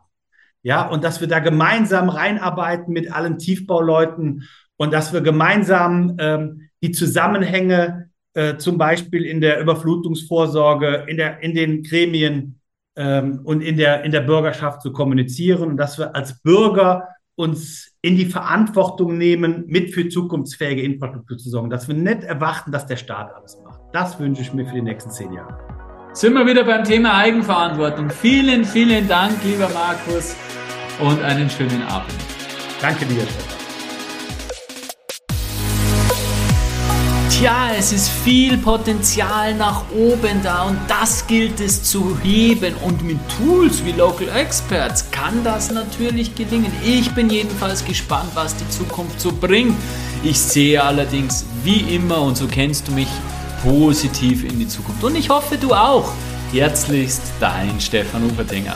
Ja, 0.61 0.87
und 0.87 1.03
dass 1.03 1.19
wir 1.19 1.27
da 1.27 1.39
gemeinsam 1.39 2.07
reinarbeiten 2.07 2.93
mit 2.93 3.11
allen 3.11 3.37
Tiefbauleuten 3.37 4.47
und 4.77 4.93
dass 4.93 5.11
wir 5.11 5.19
gemeinsam 5.19 6.15
ähm, 6.19 6.69
die 6.81 6.91
Zusammenhänge 6.91 8.11
äh, 8.33 8.55
zum 8.55 8.77
Beispiel 8.77 9.25
in 9.25 9.41
der 9.41 9.59
Überflutungsvorsorge, 9.59 11.03
in, 11.09 11.17
der, 11.17 11.43
in 11.43 11.55
den 11.55 11.83
Gremien 11.83 12.61
ähm, 12.95 13.41
und 13.43 13.59
in 13.59 13.75
der, 13.75 14.05
in 14.05 14.13
der 14.13 14.21
Bürgerschaft 14.21 14.83
zu 14.83 14.93
kommunizieren 14.93 15.71
und 15.71 15.75
dass 15.75 15.97
wir 15.97 16.15
als 16.15 16.41
Bürger 16.41 17.09
uns 17.35 17.88
in 18.01 18.15
die 18.15 18.25
Verantwortung 18.25 19.17
nehmen, 19.17 19.65
mit 19.67 19.93
für 19.93 20.07
zukunftsfähige 20.07 20.81
Infrastruktur 20.81 21.37
zu 21.37 21.49
sorgen, 21.49 21.69
dass 21.69 21.87
wir 21.87 21.95
nicht 21.95 22.23
erwarten, 22.23 22.71
dass 22.71 22.85
der 22.85 22.95
Staat 22.95 23.33
alles 23.35 23.57
macht. 23.63 23.81
Das 23.91 24.19
wünsche 24.19 24.41
ich 24.41 24.53
mir 24.53 24.65
für 24.65 24.75
die 24.75 24.81
nächsten 24.81 25.11
zehn 25.11 25.33
Jahre. 25.33 25.57
Sind 26.13 26.33
wir 26.33 26.45
wieder 26.45 26.63
beim 26.63 26.83
Thema 26.83 27.17
Eigenverantwortung. 27.17 28.09
Vielen, 28.09 28.63
vielen 28.63 29.07
Dank, 29.07 29.33
lieber 29.43 29.69
Markus, 29.69 30.35
und 30.99 31.21
einen 31.21 31.49
schönen 31.49 31.83
Abend. 31.83 32.13
Danke 32.81 33.05
dir, 33.05 33.21
Stefan. 33.21 33.58
Tja, 37.39 37.69
es 37.73 37.93
ist 37.93 38.09
viel 38.09 38.57
Potenzial 38.57 39.55
nach 39.55 39.83
oben 39.95 40.43
da 40.43 40.63
und 40.63 40.77
das 40.89 41.25
gilt 41.25 41.61
es 41.61 41.81
zu 41.81 42.17
heben. 42.21 42.75
Und 42.83 43.01
mit 43.01 43.17
Tools 43.37 43.85
wie 43.85 43.93
Local 43.93 44.27
Experts 44.27 45.09
kann 45.09 45.41
das 45.45 45.71
natürlich 45.71 46.35
gelingen. 46.35 46.69
Ich 46.83 47.09
bin 47.11 47.29
jedenfalls 47.29 47.85
gespannt, 47.85 48.29
was 48.33 48.57
die 48.57 48.67
Zukunft 48.67 49.21
so 49.21 49.31
bringt. 49.31 49.77
Ich 50.21 50.37
sehe 50.37 50.83
allerdings 50.83 51.45
wie 51.63 51.95
immer, 51.95 52.21
und 52.23 52.35
so 52.35 52.45
kennst 52.45 52.89
du 52.89 52.91
mich, 52.91 53.07
positiv 53.63 54.43
in 54.43 54.59
die 54.59 54.67
Zukunft. 54.67 55.01
Und 55.01 55.15
ich 55.15 55.29
hoffe, 55.29 55.57
du 55.57 55.73
auch. 55.73 56.11
Herzlichst 56.51 57.21
dein 57.39 57.79
Stefan 57.79 58.25
Ufertinger. 58.25 58.75